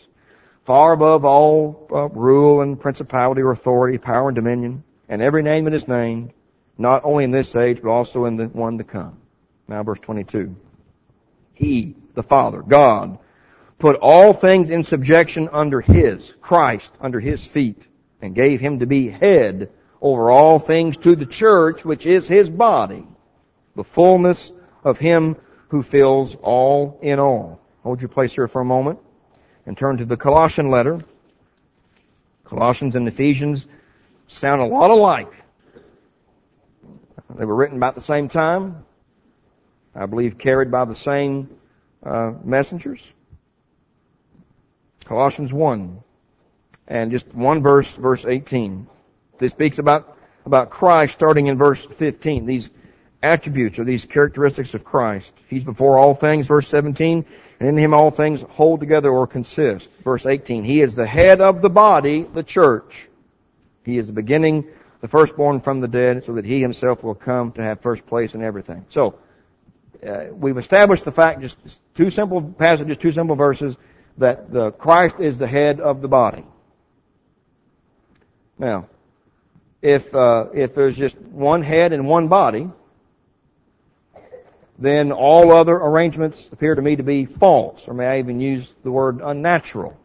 far 0.66 0.92
above 0.92 1.24
all 1.24 1.88
uh, 1.92 2.10
rule 2.10 2.62
and 2.62 2.80
principality 2.80 3.42
or 3.42 3.52
authority, 3.52 3.98
power 3.98 4.30
and 4.30 4.36
dominion, 4.36 4.84
and 5.08 5.22
every 5.22 5.44
name 5.44 5.64
that 5.66 5.74
is 5.74 5.88
named, 5.88 6.34
not 6.78 7.06
only 7.06 7.24
in 7.24 7.32
this 7.32 7.56
age, 7.56 7.80
but 7.82 7.90
also 7.90 8.26
in 8.26 8.36
the 8.36 8.48
one 8.48 8.78
to 8.80 8.84
come. 8.84 9.18
Now 9.68 9.84
verse 9.84 10.00
22. 10.00 10.56
He, 11.54 11.96
the 12.18 12.24
Father, 12.24 12.62
God, 12.62 13.20
put 13.78 13.96
all 13.96 14.34
things 14.34 14.72
in 14.72 14.84
subjection 14.84 15.48
under 15.54 15.80
His, 15.80 16.34
Christ, 16.42 16.92
under 17.00 17.22
His 17.22 17.46
feet, 17.46 17.82
and 18.22 18.36
gave 18.36 18.60
Him 18.60 18.80
to 18.80 18.88
be 18.88 19.08
head 19.08 19.70
over 20.02 20.30
all 20.30 20.60
things 20.60 20.98
to 20.98 21.16
the 21.16 21.28
church, 21.28 21.86
which 21.86 22.06
is 22.06 22.28
His 22.28 22.50
body, 22.50 23.06
the 23.76 23.84
fullness 23.84 24.52
of 24.84 24.98
Him 24.98 25.38
who 25.70 25.84
fills 25.84 26.36
all 26.36 27.00
in 27.02 27.20
all. 27.20 27.62
Hold 27.84 28.02
your 28.02 28.10
place 28.10 28.34
here 28.34 28.48
for 28.48 28.62
a 28.62 28.66
moment 28.66 29.00
and 29.68 29.78
turn 29.78 29.98
to 29.98 30.06
the 30.06 30.18
Colossian 30.18 30.72
letter. 30.72 31.00
Colossians 32.46 32.96
and 32.96 33.08
Ephesians 33.08 33.68
sound 34.28 34.62
a 34.62 34.66
lot 34.66 34.90
alike. 34.90 35.32
They 37.38 37.46
were 37.46 37.56
written 37.56 37.78
about 37.78 37.94
the 37.94 38.02
same 38.02 38.28
time. 38.28 38.86
I 39.94 40.08
believe 40.08 40.38
carried 40.38 40.72
by 40.72 40.86
the 40.86 40.96
same 40.96 41.57
uh, 42.08 42.34
messengers. 42.44 43.02
Colossians 45.06 45.54
1. 45.54 46.02
And 46.88 47.12
just 47.12 47.28
one 47.34 47.62
verse, 47.62 47.92
verse 47.94 48.26
18. 48.26 48.88
This 49.40 49.52
speaks 49.52 49.78
about, 49.78 50.18
about 50.46 50.70
Christ 50.70 51.14
starting 51.14 51.48
in 51.48 51.58
verse 51.58 51.84
15. 51.84 52.46
These 52.46 52.70
attributes 53.22 53.80
or 53.80 53.84
these 53.84 54.06
characteristics 54.06 54.74
of 54.74 54.84
Christ. 54.86 55.34
He's 55.50 55.64
before 55.64 55.98
all 55.98 56.14
things, 56.14 56.48
verse 56.48 56.68
17. 56.68 57.26
And 57.60 57.70
in 57.70 57.78
him 57.78 57.94
all 57.94 58.12
things 58.12 58.42
hold 58.42 58.80
together 58.80 59.10
or 59.10 59.28
consist. 59.28 59.90
Verse 60.04 60.26
18. 60.26 60.64
He 60.64 60.82
is 60.82 60.96
the 60.96 61.08
head 61.08 61.42
of 61.42 61.62
the 61.62 61.70
body, 61.70 62.24
the 62.24 62.44
church. 62.44 63.10
He 63.84 63.98
is 63.98 64.08
the 64.08 64.14
beginning, 64.14 64.68
the 65.02 65.08
firstborn 65.08 65.62
from 65.62 65.82
the 65.82 65.88
dead, 65.88 66.26
so 66.26 66.34
that 66.34 66.46
he 66.46 66.62
himself 66.62 67.04
will 67.04 67.16
come 67.16 67.52
to 67.54 67.64
have 67.64 67.82
first 67.82 68.06
place 68.06 68.36
in 68.36 68.44
everything. 68.44 68.86
So, 68.90 69.20
uh, 70.06 70.26
we've 70.32 70.58
established 70.58 71.06
the 71.06 71.12
fact, 71.12 71.42
just 71.42 71.58
two 71.96 72.10
simple 72.10 72.42
passages, 72.42 72.98
two 72.98 73.12
simple 73.12 73.36
verses, 73.36 73.76
that 74.18 74.52
the 74.52 74.72
Christ 74.72 75.20
is 75.20 75.38
the 75.38 75.48
head 75.48 75.80
of 75.80 76.02
the 76.02 76.08
body. 76.08 76.46
Now, 78.58 78.88
if 79.82 80.14
uh, 80.14 80.48
if 80.54 80.74
there's 80.74 80.98
just 80.98 81.18
one 81.18 81.62
head 81.62 81.94
and 81.94 82.08
one 82.08 82.28
body, 82.28 82.70
then 84.80 85.12
all 85.12 85.52
other 85.52 85.76
arrangements 85.76 86.50
appear 86.52 86.76
to 86.76 86.82
me 86.82 86.96
to 86.96 87.04
be 87.04 87.26
false, 87.26 87.88
or 87.88 87.94
may 87.94 88.06
I 88.06 88.20
even 88.20 88.40
use 88.40 88.74
the 88.84 88.92
word 88.92 89.22
unnatural. 89.24 89.98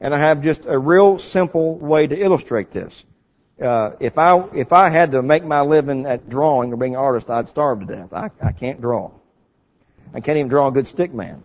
And 0.00 0.14
I 0.14 0.18
have 0.18 0.42
just 0.42 0.64
a 0.66 0.78
real 0.78 1.18
simple 1.18 1.76
way 1.76 2.06
to 2.06 2.16
illustrate 2.16 2.72
this. 2.72 3.04
Uh, 3.60 3.92
if 4.00 4.18
I 4.18 4.38
if 4.54 4.72
I 4.72 4.88
had 4.88 5.12
to 5.12 5.22
make 5.22 5.44
my 5.44 5.60
living 5.60 6.06
at 6.06 6.28
drawing 6.28 6.72
or 6.72 6.76
being 6.76 6.94
an 6.94 7.00
artist, 7.00 7.30
I'd 7.30 7.48
starve 7.48 7.80
to 7.80 7.86
death. 7.86 8.12
I, 8.12 8.30
I 8.40 8.52
can't 8.52 8.80
draw. 8.80 9.10
I 10.14 10.20
can't 10.20 10.38
even 10.38 10.48
draw 10.48 10.68
a 10.68 10.72
good 10.72 10.86
stick 10.86 11.12
man. 11.12 11.42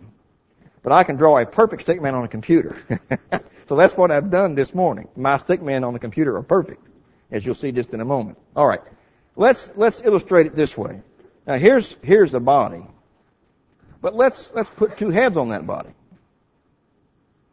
But 0.82 0.92
I 0.92 1.04
can 1.04 1.16
draw 1.16 1.38
a 1.38 1.46
perfect 1.46 1.82
stick 1.82 2.00
man 2.00 2.14
on 2.14 2.24
a 2.24 2.28
computer. 2.28 2.78
so 3.68 3.76
that's 3.76 3.96
what 3.96 4.10
I've 4.10 4.30
done 4.30 4.54
this 4.54 4.74
morning. 4.74 5.08
My 5.16 5.36
stick 5.38 5.60
men 5.60 5.84
on 5.84 5.92
the 5.92 5.98
computer 5.98 6.36
are 6.36 6.42
perfect, 6.42 6.86
as 7.30 7.44
you'll 7.44 7.54
see 7.54 7.72
just 7.72 7.92
in 7.92 8.00
a 8.00 8.04
moment. 8.04 8.38
All 8.56 8.66
right. 8.66 8.80
Let's 9.36 9.70
let's 9.76 10.02
illustrate 10.04 10.46
it 10.46 10.56
this 10.56 10.76
way. 10.76 11.00
Now 11.46 11.58
here's 11.58 11.96
here's 12.02 12.32
the 12.32 12.40
body. 12.40 12.82
But 14.00 14.14
let's 14.14 14.50
let's 14.54 14.70
put 14.70 14.96
two 14.96 15.10
heads 15.10 15.36
on 15.36 15.50
that 15.50 15.66
body. 15.66 15.90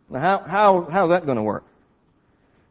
Now 0.10 0.20
how 0.20 0.40
how 0.40 0.88
how's 0.90 1.10
that 1.10 1.26
going 1.26 1.38
to 1.38 1.44
work? 1.44 1.66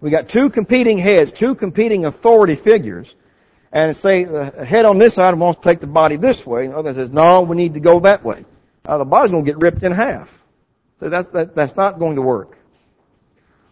We 0.05 0.11
got 0.11 0.29
two 0.29 0.51
competing 0.51 0.99
heads, 0.99 1.33
two 1.33 1.55
competing 1.55 2.05
authority 2.05 2.57
figures, 2.57 3.15
and 3.73 3.97
say 3.97 4.27
uh, 4.27 4.51
the 4.51 4.63
head 4.63 4.85
on 4.85 4.99
this 4.99 5.15
side 5.15 5.35
wants 5.35 5.63
to 5.63 5.65
take 5.65 5.81
the 5.81 5.87
body 5.87 6.17
this 6.17 6.45
way, 6.45 6.67
and 6.67 6.75
the 6.75 6.77
other 6.77 6.93
says, 6.93 7.11
no, 7.11 7.41
we 7.41 7.57
need 7.57 7.73
to 7.73 7.81
go 7.81 8.01
that 8.01 8.23
way. 8.23 8.45
Now 8.87 8.99
the 8.99 9.07
body's 9.07 9.31
going 9.31 9.47
to 9.47 9.51
get 9.51 9.63
ripped 9.63 9.83
in 9.83 9.93
half. 9.93 10.29
So 11.01 11.09
that's, 11.09 11.29
that, 11.29 11.55
that's 11.55 11.75
not 11.75 11.99
going 11.99 12.17
to 12.17 12.21
work. 12.21 12.59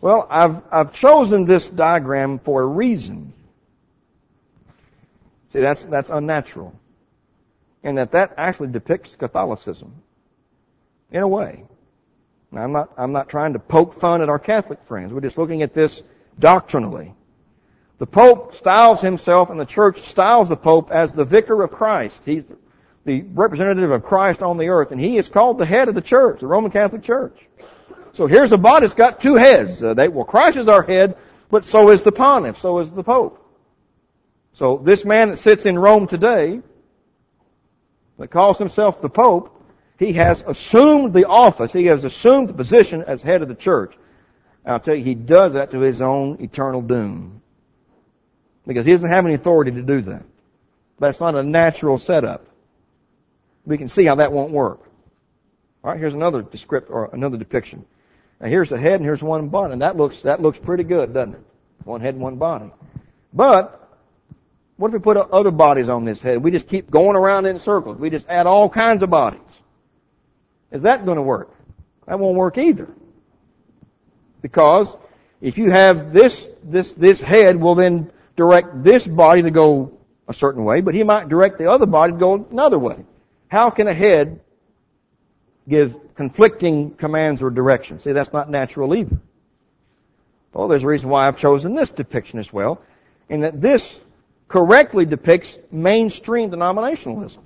Well, 0.00 0.26
I've, 0.30 0.62
I've 0.70 0.92
chosen 0.94 1.44
this 1.44 1.68
diagram 1.68 2.38
for 2.38 2.62
a 2.62 2.66
reason. 2.66 3.34
See, 5.52 5.60
that's, 5.60 5.84
that's 5.84 6.08
unnatural. 6.08 6.74
And 7.82 7.98
that 7.98 8.12
that 8.12 8.32
actually 8.38 8.68
depicts 8.68 9.16
Catholicism. 9.16 9.92
In 11.10 11.22
a 11.22 11.28
way. 11.28 11.64
Now, 12.50 12.62
I'm 12.62 12.72
not, 12.72 12.90
I'm 12.96 13.12
not 13.12 13.28
trying 13.28 13.52
to 13.52 13.58
poke 13.58 14.00
fun 14.00 14.22
at 14.22 14.30
our 14.30 14.38
Catholic 14.38 14.82
friends. 14.84 15.12
We're 15.12 15.20
just 15.20 15.36
looking 15.36 15.60
at 15.60 15.74
this 15.74 16.02
doctrinally. 16.38 17.14
The 17.98 18.06
Pope 18.06 18.54
styles 18.54 19.00
himself 19.00 19.50
and 19.50 19.60
the 19.60 19.64
Church 19.64 20.00
styles 20.02 20.48
the 20.48 20.56
Pope 20.56 20.90
as 20.90 21.12
the 21.12 21.24
Vicar 21.24 21.62
of 21.62 21.70
Christ. 21.70 22.20
He's 22.24 22.44
the 23.04 23.22
representative 23.22 23.90
of 23.90 24.04
Christ 24.04 24.42
on 24.42 24.58
the 24.58 24.68
earth, 24.68 24.92
and 24.92 25.00
he 25.00 25.18
is 25.18 25.28
called 25.28 25.58
the 25.58 25.66
head 25.66 25.88
of 25.88 25.94
the 25.94 26.00
church, 26.00 26.40
the 26.40 26.46
Roman 26.46 26.70
Catholic 26.70 27.02
Church. 27.02 27.36
So 28.12 28.26
here's 28.26 28.52
a 28.52 28.58
body 28.58 28.86
that's 28.86 28.94
got 28.94 29.20
two 29.20 29.34
heads. 29.34 29.82
Uh, 29.82 29.94
they, 29.94 30.08
well, 30.08 30.24
Christ 30.24 30.56
is 30.56 30.68
our 30.68 30.82
head, 30.82 31.16
but 31.50 31.64
so 31.64 31.90
is 31.90 32.02
the 32.02 32.12
pontiff, 32.12 32.58
so 32.58 32.78
is 32.78 32.90
the 32.90 33.02
Pope. 33.02 33.38
So 34.54 34.80
this 34.84 35.04
man 35.04 35.30
that 35.30 35.38
sits 35.38 35.64
in 35.64 35.78
Rome 35.78 36.06
today, 36.06 36.60
that 38.18 38.28
calls 38.28 38.58
himself 38.58 39.00
the 39.00 39.08
Pope, 39.08 39.58
he 39.98 40.12
has 40.14 40.44
assumed 40.46 41.14
the 41.14 41.26
office, 41.26 41.72
he 41.72 41.86
has 41.86 42.04
assumed 42.04 42.48
the 42.48 42.54
position 42.54 43.02
as 43.02 43.22
head 43.22 43.42
of 43.42 43.48
the 43.48 43.54
church. 43.54 43.94
And 44.64 44.72
I'll 44.74 44.80
tell 44.80 44.94
you, 44.94 45.04
he 45.04 45.14
does 45.14 45.54
that 45.54 45.70
to 45.72 45.80
his 45.80 46.00
own 46.00 46.38
eternal 46.40 46.82
doom. 46.82 47.42
Because 48.66 48.86
he 48.86 48.92
doesn't 48.92 49.10
have 49.10 49.26
any 49.26 49.34
authority 49.34 49.72
to 49.72 49.82
do 49.82 50.02
that. 50.02 50.22
That's 50.98 51.18
not 51.18 51.34
a 51.34 51.42
natural 51.42 51.98
setup 51.98 52.46
we 53.64 53.78
can 53.78 53.88
see 53.88 54.04
how 54.04 54.16
that 54.16 54.32
won't 54.32 54.50
work. 54.50 54.80
All 55.84 55.90
right, 55.90 55.98
here's 55.98 56.14
another 56.14 56.42
descript 56.42 56.90
or 56.90 57.10
another 57.12 57.36
depiction. 57.36 57.84
Now 58.40 58.48
here's 58.48 58.70
the 58.70 58.78
head 58.78 58.94
and 58.94 59.04
here's 59.04 59.22
one 59.22 59.48
body, 59.48 59.72
and 59.72 59.82
that 59.82 59.96
looks 59.96 60.20
that 60.22 60.40
looks 60.40 60.58
pretty 60.58 60.84
good, 60.84 61.14
doesn't 61.14 61.34
it? 61.34 61.42
One 61.84 62.00
head 62.00 62.14
and 62.14 62.22
one 62.22 62.36
body. 62.36 62.70
But 63.32 63.78
what 64.76 64.88
if 64.88 64.94
we 64.94 64.98
put 65.00 65.16
other 65.16 65.50
bodies 65.50 65.88
on 65.88 66.04
this 66.04 66.20
head? 66.20 66.42
We 66.42 66.50
just 66.50 66.68
keep 66.68 66.90
going 66.90 67.16
around 67.16 67.46
in 67.46 67.58
circles. 67.58 67.98
We 67.98 68.10
just 68.10 68.28
add 68.28 68.46
all 68.46 68.68
kinds 68.68 69.02
of 69.02 69.10
bodies. 69.10 69.40
Is 70.70 70.82
that 70.82 71.04
going 71.04 71.16
to 71.16 71.22
work? 71.22 71.54
That 72.06 72.18
won't 72.18 72.36
work 72.36 72.58
either. 72.58 72.88
Because 74.42 74.94
if 75.40 75.56
you 75.56 75.70
have 75.70 76.12
this 76.12 76.46
this 76.62 76.92
this 76.92 77.20
head 77.20 77.60
will 77.60 77.74
then 77.74 78.10
direct 78.36 78.82
this 78.82 79.06
body 79.06 79.42
to 79.42 79.50
go 79.50 79.98
a 80.28 80.32
certain 80.32 80.64
way, 80.64 80.80
but 80.80 80.94
he 80.94 81.02
might 81.02 81.28
direct 81.28 81.58
the 81.58 81.70
other 81.70 81.86
body 81.86 82.12
to 82.12 82.18
go 82.18 82.46
another 82.50 82.78
way. 82.78 82.96
How 83.48 83.70
can 83.70 83.88
a 83.88 83.94
head 83.94 84.40
give 85.68 85.96
conflicting 86.14 86.90
commands 86.90 87.42
or 87.42 87.50
directions? 87.50 88.02
See, 88.02 88.12
that's 88.12 88.32
not 88.32 88.50
natural 88.50 88.94
either. 88.94 89.16
Well, 90.52 90.68
there's 90.68 90.84
a 90.84 90.86
reason 90.86 91.08
why 91.08 91.26
I've 91.26 91.38
chosen 91.38 91.74
this 91.74 91.90
depiction 91.90 92.38
as 92.38 92.52
well, 92.52 92.80
in 93.28 93.40
that 93.40 93.60
this 93.60 93.98
correctly 94.48 95.06
depicts 95.06 95.56
mainstream 95.70 96.50
denominationalism. 96.50 97.40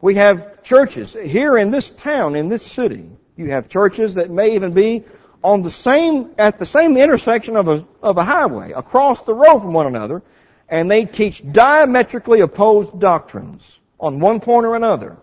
We 0.00 0.16
have 0.16 0.62
churches 0.62 1.12
here 1.12 1.56
in 1.56 1.70
this 1.70 1.90
town, 1.90 2.36
in 2.36 2.48
this 2.48 2.62
city. 2.62 3.08
You 3.36 3.50
have 3.50 3.68
churches 3.68 4.14
that 4.14 4.30
may 4.30 4.54
even 4.54 4.72
be 4.72 5.04
on 5.44 5.60
the 5.60 5.70
same, 5.70 6.30
at 6.38 6.58
the 6.58 6.64
same 6.64 6.96
intersection 6.96 7.54
of 7.54 7.68
a, 7.68 7.86
of 8.02 8.16
a 8.16 8.24
highway, 8.24 8.72
across 8.72 9.22
the 9.22 9.34
road 9.34 9.60
from 9.60 9.74
one 9.74 9.86
another, 9.86 10.22
and 10.70 10.90
they 10.90 11.04
teach 11.04 11.42
diametrically 11.52 12.40
opposed 12.40 12.98
doctrines 12.98 13.62
on 14.00 14.20
one 14.20 14.40
point 14.40 14.64
or 14.64 14.74
another. 14.74 15.18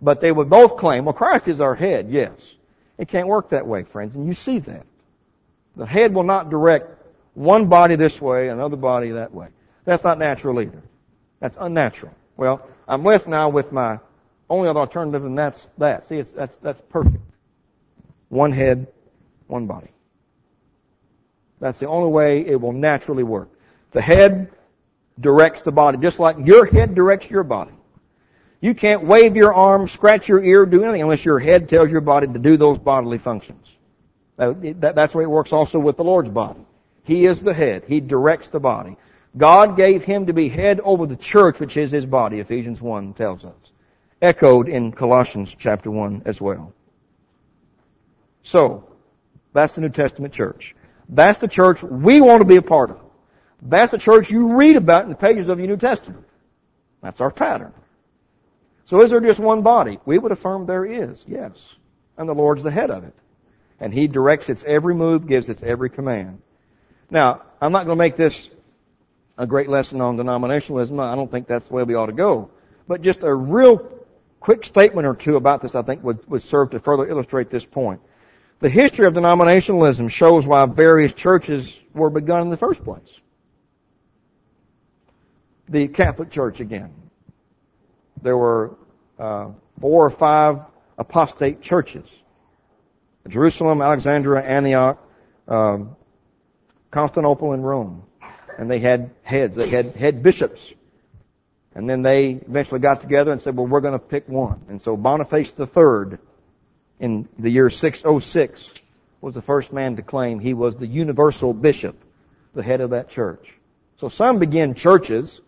But 0.00 0.22
they 0.22 0.32
would 0.32 0.48
both 0.48 0.78
claim, 0.78 1.04
well, 1.04 1.12
Christ 1.12 1.48
is 1.48 1.60
our 1.60 1.74
head, 1.74 2.08
yes. 2.10 2.32
It 2.96 3.08
can't 3.08 3.28
work 3.28 3.50
that 3.50 3.66
way, 3.66 3.82
friends, 3.82 4.16
and 4.16 4.26
you 4.26 4.32
see 4.32 4.58
that. 4.60 4.86
The 5.76 5.84
head 5.84 6.14
will 6.14 6.22
not 6.22 6.48
direct 6.48 6.90
one 7.34 7.68
body 7.68 7.96
this 7.96 8.18
way, 8.22 8.48
another 8.48 8.76
body 8.76 9.10
that 9.10 9.34
way. 9.34 9.48
That's 9.84 10.02
not 10.02 10.18
natural 10.18 10.62
either. 10.62 10.82
That's 11.40 11.56
unnatural. 11.60 12.14
Well, 12.38 12.66
I'm 12.88 13.04
left 13.04 13.26
now 13.26 13.50
with 13.50 13.70
my 13.70 13.98
only 14.48 14.68
other 14.68 14.80
alternative, 14.80 15.26
and 15.26 15.36
that's 15.36 15.68
that. 15.76 16.08
See, 16.08 16.16
it's, 16.16 16.30
that's, 16.30 16.56
that's 16.58 16.80
perfect. 16.88 17.22
One 18.34 18.50
head, 18.50 18.88
one 19.46 19.66
body. 19.66 19.92
That's 21.60 21.78
the 21.78 21.86
only 21.86 22.10
way 22.10 22.44
it 22.44 22.60
will 22.60 22.72
naturally 22.72 23.22
work. 23.22 23.48
The 23.92 24.00
head 24.00 24.50
directs 25.20 25.62
the 25.62 25.70
body, 25.70 25.98
just 25.98 26.18
like 26.18 26.36
your 26.44 26.64
head 26.64 26.96
directs 26.96 27.30
your 27.30 27.44
body. 27.44 27.70
You 28.60 28.74
can't 28.74 29.04
wave 29.04 29.36
your 29.36 29.54
arm, 29.54 29.86
scratch 29.86 30.28
your 30.28 30.42
ear, 30.42 30.66
do 30.66 30.82
anything 30.82 31.02
unless 31.02 31.24
your 31.24 31.38
head 31.38 31.68
tells 31.68 31.92
your 31.92 32.00
body 32.00 32.26
to 32.26 32.38
do 32.40 32.56
those 32.56 32.76
bodily 32.76 33.18
functions. 33.18 33.68
That's 34.36 35.12
the 35.12 35.18
way 35.18 35.24
it 35.24 35.30
works 35.30 35.52
also 35.52 35.78
with 35.78 35.96
the 35.96 36.02
Lord's 36.02 36.30
body. 36.30 36.66
He 37.04 37.26
is 37.26 37.40
the 37.40 37.54
head. 37.54 37.84
He 37.86 38.00
directs 38.00 38.48
the 38.48 38.58
body. 38.58 38.96
God 39.36 39.76
gave 39.76 40.02
him 40.02 40.26
to 40.26 40.32
be 40.32 40.48
head 40.48 40.80
over 40.80 41.06
the 41.06 41.14
church, 41.14 41.60
which 41.60 41.76
is 41.76 41.92
his 41.92 42.04
body, 42.04 42.40
Ephesians 42.40 42.80
1 42.80 43.14
tells 43.14 43.44
us. 43.44 43.54
Echoed 44.20 44.68
in 44.68 44.90
Colossians 44.90 45.54
chapter 45.56 45.88
1 45.88 46.22
as 46.24 46.40
well. 46.40 46.72
So, 48.44 48.84
that's 49.52 49.72
the 49.72 49.80
New 49.80 49.88
Testament 49.88 50.32
church. 50.32 50.76
That's 51.08 51.38
the 51.38 51.48
church 51.48 51.82
we 51.82 52.20
want 52.20 52.40
to 52.40 52.44
be 52.44 52.56
a 52.56 52.62
part 52.62 52.90
of. 52.90 53.00
That's 53.62 53.90
the 53.90 53.98
church 53.98 54.30
you 54.30 54.54
read 54.56 54.76
about 54.76 55.04
in 55.04 55.08
the 55.08 55.16
pages 55.16 55.48
of 55.48 55.58
your 55.58 55.68
New 55.68 55.76
Testament. 55.76 56.26
That's 57.02 57.20
our 57.20 57.30
pattern. 57.30 57.72
So 58.84 59.02
is 59.02 59.10
there 59.10 59.20
just 59.20 59.40
one 59.40 59.62
body? 59.62 59.98
We 60.04 60.18
would 60.18 60.32
affirm 60.32 60.66
there 60.66 60.84
is, 60.84 61.24
yes. 61.26 61.74
And 62.18 62.28
the 62.28 62.34
Lord's 62.34 62.62
the 62.62 62.70
head 62.70 62.90
of 62.90 63.04
it. 63.04 63.14
And 63.80 63.92
He 63.92 64.06
directs 64.06 64.48
its 64.50 64.62
every 64.66 64.94
move, 64.94 65.26
gives 65.26 65.48
its 65.48 65.62
every 65.62 65.88
command. 65.88 66.42
Now, 67.10 67.42
I'm 67.60 67.72
not 67.72 67.86
going 67.86 67.96
to 67.96 68.02
make 68.02 68.16
this 68.16 68.50
a 69.38 69.46
great 69.46 69.68
lesson 69.68 70.00
on 70.00 70.18
denominationalism. 70.18 71.02
I 71.02 71.16
don't 71.16 71.30
think 71.30 71.46
that's 71.46 71.66
the 71.66 71.74
way 71.74 71.82
we 71.82 71.94
ought 71.94 72.06
to 72.06 72.12
go. 72.12 72.50
But 72.86 73.00
just 73.00 73.22
a 73.22 73.34
real 73.34 73.90
quick 74.40 74.64
statement 74.64 75.06
or 75.06 75.14
two 75.14 75.36
about 75.36 75.62
this, 75.62 75.74
I 75.74 75.82
think, 75.82 76.04
would, 76.04 76.28
would 76.28 76.42
serve 76.42 76.70
to 76.70 76.80
further 76.80 77.08
illustrate 77.08 77.50
this 77.50 77.64
point. 77.64 78.00
The 78.60 78.68
history 78.68 79.06
of 79.06 79.14
denominationalism 79.14 80.10
shows 80.10 80.46
why 80.46 80.64
various 80.66 81.12
churches 81.12 81.78
were 81.92 82.10
begun 82.10 82.42
in 82.42 82.50
the 82.50 82.56
first 82.56 82.82
place. 82.84 83.20
The 85.68 85.88
Catholic 85.88 86.30
Church 86.30 86.60
again. 86.60 86.92
There 88.22 88.36
were 88.36 88.76
uh, 89.18 89.50
four 89.80 90.06
or 90.06 90.10
five 90.10 90.60
apostate 90.98 91.60
churches. 91.60 92.08
Jerusalem, 93.28 93.80
Alexandria, 93.80 94.42
Antioch, 94.42 94.98
um, 95.48 95.96
Constantinople, 96.90 97.52
and 97.52 97.66
Rome. 97.66 98.04
And 98.58 98.70
they 98.70 98.78
had 98.78 99.10
heads. 99.22 99.56
They 99.56 99.68
had 99.68 99.96
head 99.96 100.22
bishops. 100.22 100.72
And 101.74 101.90
then 101.90 102.02
they 102.02 102.30
eventually 102.30 102.80
got 102.80 103.00
together 103.00 103.32
and 103.32 103.42
said, 103.42 103.56
well, 103.56 103.66
we're 103.66 103.80
going 103.80 103.94
to 103.94 103.98
pick 103.98 104.28
one. 104.28 104.62
And 104.68 104.80
so 104.80 104.96
Boniface 104.96 105.52
III, 105.58 106.18
in 107.04 107.28
the 107.38 107.50
year 107.50 107.68
606, 107.68 108.70
was 109.20 109.34
the 109.34 109.42
first 109.42 109.74
man 109.74 109.96
to 109.96 110.02
claim 110.02 110.40
he 110.40 110.54
was 110.54 110.74
the 110.76 110.86
universal 110.86 111.52
bishop, 111.52 112.02
the 112.54 112.62
head 112.62 112.80
of 112.80 112.90
that 112.90 113.10
church. 113.10 113.46
So 113.98 114.08
some 114.08 114.38
begin 114.38 114.74
churches 114.74 115.38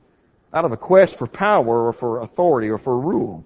out 0.53 0.67
of 0.67 0.73
a 0.73 0.77
quest 0.77 1.17
for 1.17 1.27
power 1.27 1.87
or 1.89 1.95
for 1.95 2.21
authority 2.21 2.69
or 2.69 2.77
for 2.77 2.99
rule. 2.99 3.43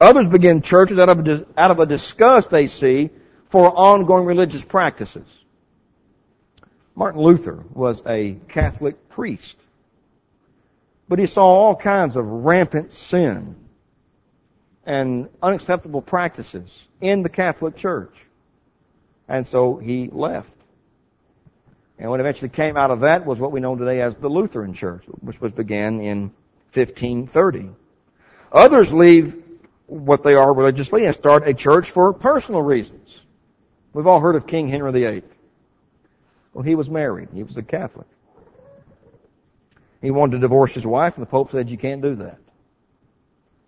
Others 0.00 0.28
begin 0.28 0.62
churches 0.62 0.98
out 0.98 1.10
of 1.10 1.28
a, 1.28 1.46
out 1.58 1.70
of 1.70 1.80
a 1.80 1.86
disgust 1.86 2.48
they 2.48 2.66
see 2.66 3.10
for 3.50 3.70
ongoing 3.70 4.24
religious 4.24 4.62
practices. 4.62 5.26
Martin 6.94 7.20
Luther 7.20 7.62
was 7.74 8.02
a 8.06 8.38
Catholic 8.48 9.10
priest, 9.10 9.56
but 11.10 11.18
he 11.18 11.26
saw 11.26 11.44
all 11.44 11.76
kinds 11.76 12.16
of 12.16 12.26
rampant 12.26 12.94
sin 12.94 13.54
and 14.86 15.28
unacceptable 15.42 16.00
practices 16.00 16.70
in 17.00 17.22
the 17.22 17.28
Catholic 17.28 17.76
Church. 17.76 18.14
And 19.28 19.46
so 19.46 19.76
he 19.76 20.08
left. 20.10 20.50
And 21.98 22.08
what 22.10 22.20
eventually 22.20 22.48
came 22.48 22.76
out 22.76 22.90
of 22.90 23.00
that 23.00 23.26
was 23.26 23.40
what 23.40 23.52
we 23.52 23.60
know 23.60 23.74
today 23.74 24.00
as 24.00 24.16
the 24.16 24.28
Lutheran 24.28 24.74
Church, 24.74 25.04
which 25.20 25.40
was 25.40 25.52
began 25.52 26.00
in 26.00 26.30
1530. 26.72 27.70
Others 28.52 28.92
leave 28.92 29.42
what 29.86 30.22
they 30.22 30.34
are 30.34 30.54
religiously 30.54 31.04
and 31.04 31.14
start 31.14 31.48
a 31.48 31.54
church 31.54 31.90
for 31.90 32.12
personal 32.12 32.62
reasons. 32.62 33.18
We've 33.92 34.06
all 34.06 34.20
heard 34.20 34.36
of 34.36 34.46
King 34.46 34.68
Henry 34.68 34.92
VIII. 34.92 35.22
Well, 36.52 36.62
he 36.62 36.74
was 36.74 36.88
married. 36.88 37.28
He 37.34 37.42
was 37.42 37.56
a 37.56 37.62
Catholic. 37.62 38.06
He 40.02 40.10
wanted 40.10 40.32
to 40.32 40.38
divorce 40.38 40.74
his 40.74 40.86
wife, 40.86 41.16
and 41.16 41.22
the 41.22 41.30
Pope 41.30 41.50
said, 41.50 41.70
you 41.70 41.78
can't 41.78 42.02
do 42.02 42.14
that. 42.16 42.38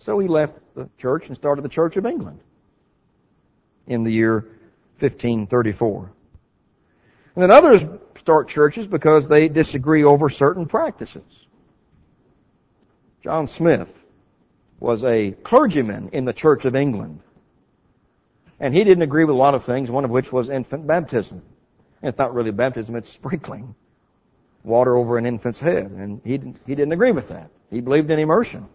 So 0.00 0.18
he 0.18 0.28
left 0.28 0.58
the 0.74 0.88
church 0.98 1.26
and 1.26 1.36
started 1.36 1.62
the 1.62 1.68
Church 1.68 1.96
of 1.96 2.06
England 2.06 2.40
in 3.86 4.04
the 4.04 4.12
year 4.12 4.40
1534. 5.00 6.10
And 7.34 7.42
then 7.42 7.50
others 7.50 7.84
start 8.16 8.48
churches 8.48 8.86
because 8.86 9.28
they 9.28 9.48
disagree 9.48 10.04
over 10.04 10.28
certain 10.28 10.66
practices. 10.66 11.22
John 13.22 13.48
Smyth 13.48 13.92
was 14.80 15.02
a 15.04 15.32
clergyman 15.32 16.10
in 16.12 16.24
the 16.24 16.32
Church 16.32 16.64
of 16.64 16.76
England. 16.76 17.20
And 18.60 18.74
he 18.74 18.84
didn't 18.84 19.02
agree 19.02 19.24
with 19.24 19.34
a 19.34 19.38
lot 19.38 19.54
of 19.54 19.64
things, 19.64 19.90
one 19.90 20.04
of 20.04 20.10
which 20.10 20.32
was 20.32 20.48
infant 20.48 20.86
baptism. 20.86 21.42
And 22.02 22.08
it's 22.08 22.18
not 22.18 22.34
really 22.34 22.50
baptism, 22.50 22.96
it's 22.96 23.10
sprinkling 23.10 23.74
water 24.64 24.96
over 24.96 25.18
an 25.18 25.26
infant's 25.26 25.58
head. 25.58 25.90
And 25.90 26.20
he, 26.24 26.32
he 26.66 26.74
didn't 26.74 26.92
agree 26.92 27.12
with 27.12 27.28
that. 27.28 27.50
He 27.70 27.80
believed 27.80 28.10
in 28.10 28.18
immersion. 28.18 28.68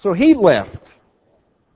So 0.00 0.14
he 0.14 0.32
left 0.32 0.82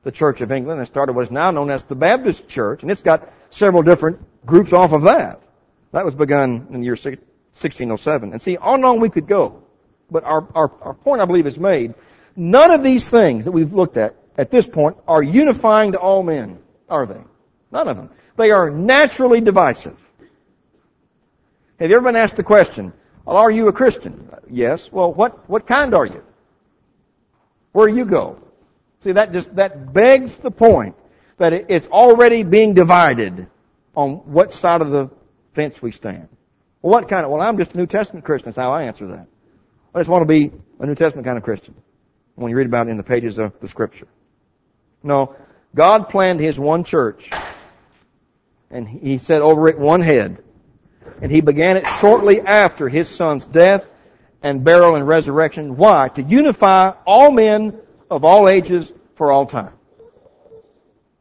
the 0.02 0.10
Church 0.10 0.40
of 0.40 0.50
England 0.50 0.80
and 0.80 0.87
started 0.87 1.14
what 1.14 1.24
is 1.24 1.30
now 1.30 1.50
known 1.50 1.70
as 1.70 1.84
the 1.84 1.94
Baptist 1.94 2.48
Church, 2.48 2.80
and 2.80 2.90
it's 2.90 3.02
got 3.02 3.30
several 3.50 3.82
different 3.82 4.18
groups 4.46 4.72
off 4.72 4.92
of 4.92 5.02
that. 5.02 5.42
That 5.92 6.06
was 6.06 6.14
begun 6.14 6.68
in 6.70 6.80
the 6.80 6.87
year 6.87 6.94
1607. 6.94 8.32
And 8.32 8.40
see, 8.40 8.56
on 8.56 8.76
and 8.76 8.84
on 8.87 9.00
we 9.00 9.10
could 9.10 9.28
go. 9.28 9.62
But 10.10 10.24
our, 10.24 10.48
our, 10.54 10.72
our 10.80 10.94
point, 10.94 11.20
I 11.20 11.26
believe, 11.26 11.46
is 11.46 11.58
made. 11.58 11.92
None 12.34 12.70
of 12.70 12.82
these 12.82 13.06
things 13.06 13.44
that 13.44 13.52
we've 13.52 13.74
looked 13.74 13.98
at 13.98 14.16
at 14.38 14.50
this 14.50 14.66
point 14.66 14.96
are 15.06 15.22
unifying 15.22 15.92
to 15.92 15.98
all 15.98 16.22
men, 16.22 16.60
are 16.88 17.04
they? 17.04 17.20
None 17.70 17.88
of 17.88 17.96
them. 17.98 18.08
They 18.38 18.52
are 18.52 18.70
naturally 18.70 19.42
divisive. 19.42 19.98
Have 21.78 21.90
you 21.90 21.96
ever 21.96 22.06
been 22.06 22.16
asked 22.16 22.37
the 22.37 22.42
question, 22.42 22.94
well, 23.26 23.37
are 23.37 23.50
you 23.50 23.68
a 23.68 23.72
Christian? 23.74 24.30
Uh, 24.32 24.38
yes. 24.50 24.90
Well, 24.90 25.12
what, 25.12 25.46
what 25.48 25.66
kind 25.66 25.92
are 25.94 26.06
you? 26.06 26.24
Where 27.74 27.88
you 27.88 28.04
go? 28.04 28.38
See, 29.02 29.10
that 29.12 29.32
just, 29.32 29.52
that 29.56 29.92
begs 29.92 30.37
the 30.37 30.52
point 30.52 30.94
that 31.38 31.52
it's 31.52 31.88
already 31.88 32.44
being 32.44 32.72
divided 32.72 33.48
on 33.96 34.18
what 34.32 34.52
side 34.52 34.80
of 34.80 34.92
the 34.92 35.10
fence 35.54 35.82
we 35.82 35.90
stand. 35.90 36.28
Well, 36.80 36.92
what 36.92 37.08
kind 37.08 37.24
of, 37.24 37.32
well, 37.32 37.42
I'm 37.42 37.58
just 37.58 37.74
a 37.74 37.76
New 37.76 37.88
Testament 37.88 38.24
Christian. 38.24 38.50
That's 38.50 38.58
how 38.58 38.70
I 38.70 38.84
answer 38.84 39.08
that. 39.08 39.26
I 39.92 39.98
just 39.98 40.08
want 40.08 40.22
to 40.22 40.26
be 40.26 40.52
a 40.78 40.87
New 40.87 40.94
Testament 40.94 41.26
kind 41.26 41.37
of 41.37 41.42
Christian. 41.42 41.74
When 42.37 42.48
you 42.48 42.56
read 42.56 42.68
about 42.68 42.87
it 42.87 42.90
in 42.90 42.96
the 42.96 43.02
pages 43.02 43.38
of 43.38 43.58
the 43.60 43.66
scripture. 43.66 44.06
No, 45.02 45.34
God 45.74 46.10
planned 46.10 46.38
His 46.38 46.56
one 46.56 46.84
church, 46.84 47.28
and 48.70 48.88
He 48.88 49.18
set 49.18 49.42
over 49.42 49.68
it 49.68 49.80
one 49.80 50.00
head, 50.00 50.44
and 51.20 51.32
He 51.32 51.40
began 51.40 51.76
it 51.76 51.88
shortly 51.98 52.40
after 52.40 52.88
His 52.88 53.08
Son's 53.08 53.44
death 53.44 53.84
and 54.44 54.62
burial 54.62 54.94
and 54.94 55.09
resurrection. 55.09 55.76
Why? 55.76 56.11
To 56.11 56.22
unify 56.22 56.90
all 57.07 57.33
men 57.33 57.80
of 58.11 58.24
all 58.24 58.48
ages 58.48 58.92
for 59.16 59.33
all 59.33 59.46
time. 59.46 59.72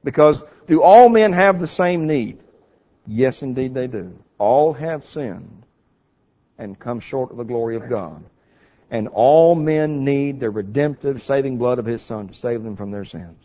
Because 0.04 0.44
do 0.68 0.84
all 0.84 1.08
men 1.08 1.32
have 1.32 1.60
the 1.60 1.68
same 1.68 2.06
need? 2.06 2.40
Yes, 3.08 3.42
indeed 3.42 3.74
they 3.74 3.88
do. 3.88 4.20
All 4.38 4.74
have 4.74 5.06
sinned 5.06 5.64
and 6.58 6.78
come 6.78 7.00
short 7.00 7.32
of 7.32 7.38
the 7.38 7.46
glory 7.46 7.78
of 7.78 7.90
God. 7.90 8.24
And 8.92 9.08
all 9.08 9.56
men 9.56 10.04
need 10.04 10.42
the 10.42 10.50
redemptive, 10.50 11.24
saving 11.24 11.58
blood 11.58 11.80
of 11.80 11.86
His 11.86 12.02
Son 12.02 12.28
to 12.28 12.34
save 12.34 12.62
them 12.62 12.76
from 12.76 12.92
their 12.92 13.06
sins. 13.06 13.40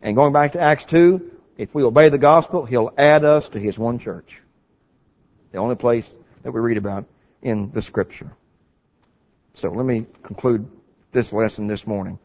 And 0.00 0.16
going 0.16 0.32
back 0.32 0.52
to 0.52 0.60
Acts 0.60 0.86
2, 0.86 1.30
if 1.58 1.74
we 1.74 1.82
obey 1.82 2.08
the 2.08 2.18
gospel, 2.18 2.64
He'll 2.64 2.92
add 2.96 3.24
us 3.24 3.50
to 3.50 3.60
His 3.60 3.78
one 3.78 3.98
church. 3.98 4.40
The 5.52 5.58
only 5.58 5.76
place 5.76 6.12
that 6.42 6.50
we 6.50 6.60
read 6.60 6.78
about 6.78 7.04
in 7.44 7.70
the 7.70 7.82
scripture. 7.82 8.30
So 9.54 9.70
let 9.70 9.86
me 9.86 10.06
conclude 10.22 10.68
this 11.12 11.32
lesson 11.32 11.68
this 11.68 11.86
morning. 11.86 12.18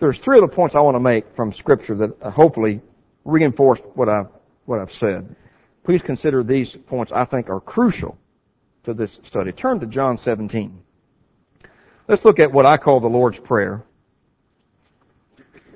There's 0.00 0.18
three 0.18 0.38
of 0.38 0.42
the 0.42 0.48
points 0.48 0.74
I 0.74 0.80
want 0.80 0.96
to 0.96 1.00
make 1.00 1.36
from 1.36 1.52
scripture 1.52 1.94
that 1.94 2.32
hopefully 2.32 2.80
reinforce 3.24 3.78
what 3.94 4.08
I've, 4.08 4.26
what 4.64 4.80
I've 4.80 4.90
said. 4.90 5.36
Please 5.84 6.02
consider 6.02 6.42
these 6.42 6.74
points 6.74 7.12
I 7.12 7.24
think 7.24 7.50
are 7.50 7.60
crucial 7.60 8.18
to 8.84 8.94
this 8.94 9.20
study. 9.22 9.52
Turn 9.52 9.78
to 9.80 9.86
John 9.86 10.18
17. 10.18 10.82
Let's 12.08 12.24
look 12.24 12.40
at 12.40 12.52
what 12.52 12.66
I 12.66 12.78
call 12.78 12.98
the 12.98 13.08
Lord's 13.08 13.38
Prayer. 13.38 13.84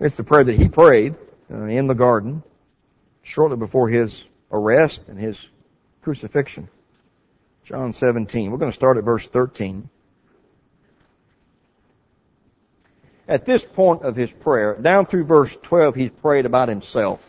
It's 0.01 0.17
the 0.17 0.25
prayer 0.25 0.45
that 0.45 0.59
he 0.59 0.69
prayed 0.69 1.15
uh, 1.51 1.65
in 1.65 1.87
the 1.87 1.95
garden 1.95 2.43
shortly 3.23 3.57
before 3.57 3.89
his 3.89 4.25
arrest 4.51 5.03
and 5.09 5.19
his 5.19 5.39
crucifixion. 6.03 6.69
John 7.67 7.93
17. 7.93 8.53
We're 8.53 8.59
going 8.59 8.71
to 8.71 8.75
start 8.75 8.97
at 8.97 9.03
verse 9.03 9.27
13. 9.27 9.91
At 13.27 13.45
this 13.45 13.65
point 13.65 14.03
of 14.03 14.15
his 14.15 14.31
prayer, 14.31 14.77
down 14.77 15.07
through 15.07 15.25
verse 15.25 15.57
12, 15.63 15.97
he's 15.97 16.11
prayed 16.11 16.47
about 16.47 16.69
himself. 16.69 17.21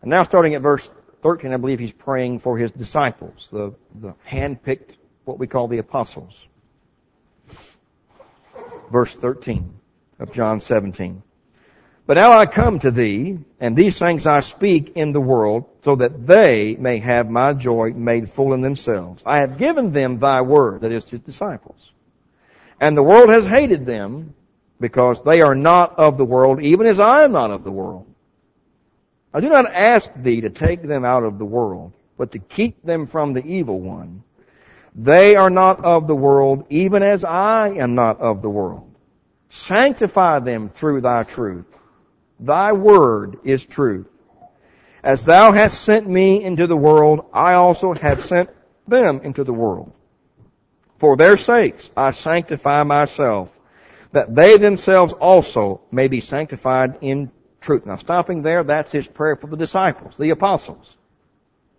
And 0.00 0.10
now 0.10 0.22
starting 0.22 0.54
at 0.54 0.62
verse 0.62 0.88
13, 1.24 1.52
I 1.52 1.56
believe 1.56 1.80
he's 1.80 1.90
praying 1.90 2.38
for 2.38 2.56
his 2.56 2.70
disciples, 2.70 3.48
the, 3.50 3.74
the 3.92 4.14
hand-picked, 4.22 4.96
what 5.24 5.40
we 5.40 5.48
call 5.48 5.66
the 5.66 5.78
apostles. 5.78 6.46
Verse 8.92 9.12
13 9.12 9.74
of 10.20 10.32
John 10.32 10.60
17. 10.60 11.20
But 12.06 12.18
now 12.18 12.38
I 12.38 12.46
come 12.46 12.78
to 12.80 12.92
thee, 12.92 13.38
and 13.58 13.76
these 13.76 13.98
things 13.98 14.26
I 14.26 14.38
speak 14.40 14.92
in 14.94 15.12
the 15.12 15.20
world, 15.20 15.64
so 15.82 15.96
that 15.96 16.24
they 16.26 16.76
may 16.78 16.98
have 16.98 17.28
my 17.28 17.52
joy 17.52 17.90
made 17.90 18.30
full 18.30 18.54
in 18.54 18.60
themselves. 18.60 19.24
I 19.26 19.38
have 19.38 19.58
given 19.58 19.90
them 19.90 20.20
thy 20.20 20.42
word, 20.42 20.82
that 20.82 20.92
is, 20.92 21.08
his 21.08 21.20
disciples. 21.20 21.92
And 22.80 22.96
the 22.96 23.02
world 23.02 23.30
has 23.30 23.44
hated 23.44 23.86
them, 23.86 24.34
because 24.78 25.20
they 25.22 25.40
are 25.40 25.56
not 25.56 25.98
of 25.98 26.16
the 26.16 26.24
world, 26.24 26.62
even 26.62 26.86
as 26.86 27.00
I 27.00 27.24
am 27.24 27.32
not 27.32 27.50
of 27.50 27.64
the 27.64 27.72
world. 27.72 28.06
I 29.34 29.40
do 29.40 29.48
not 29.48 29.66
ask 29.66 30.10
thee 30.14 30.42
to 30.42 30.50
take 30.50 30.82
them 30.82 31.04
out 31.04 31.24
of 31.24 31.38
the 31.38 31.44
world, 31.44 31.92
but 32.16 32.32
to 32.32 32.38
keep 32.38 32.82
them 32.84 33.06
from 33.06 33.32
the 33.32 33.44
evil 33.44 33.80
one. 33.80 34.22
They 34.94 35.34
are 35.34 35.50
not 35.50 35.84
of 35.84 36.06
the 36.06 36.14
world, 36.14 36.66
even 36.70 37.02
as 37.02 37.24
I 37.24 37.70
am 37.70 37.96
not 37.96 38.20
of 38.20 38.42
the 38.42 38.48
world. 38.48 38.94
Sanctify 39.50 40.40
them 40.40 40.68
through 40.68 41.00
thy 41.00 41.24
truth. 41.24 41.66
Thy 42.38 42.72
word 42.72 43.38
is 43.44 43.64
truth. 43.64 44.06
As 45.02 45.24
thou 45.24 45.52
hast 45.52 45.82
sent 45.82 46.08
me 46.08 46.42
into 46.42 46.66
the 46.66 46.76
world, 46.76 47.26
I 47.32 47.54
also 47.54 47.94
have 47.94 48.24
sent 48.24 48.50
them 48.88 49.20
into 49.22 49.44
the 49.44 49.52
world. 49.52 49.92
For 50.98 51.16
their 51.16 51.36
sakes 51.36 51.90
I 51.96 52.10
sanctify 52.10 52.82
myself, 52.82 53.50
that 54.12 54.34
they 54.34 54.56
themselves 54.56 55.12
also 55.12 55.82
may 55.90 56.08
be 56.08 56.20
sanctified 56.20 56.98
in 57.02 57.30
truth. 57.60 57.86
Now 57.86 57.96
stopping 57.96 58.42
there, 58.42 58.64
that's 58.64 58.92
his 58.92 59.06
prayer 59.06 59.36
for 59.36 59.46
the 59.46 59.56
disciples, 59.56 60.16
the 60.16 60.30
apostles. 60.30 60.96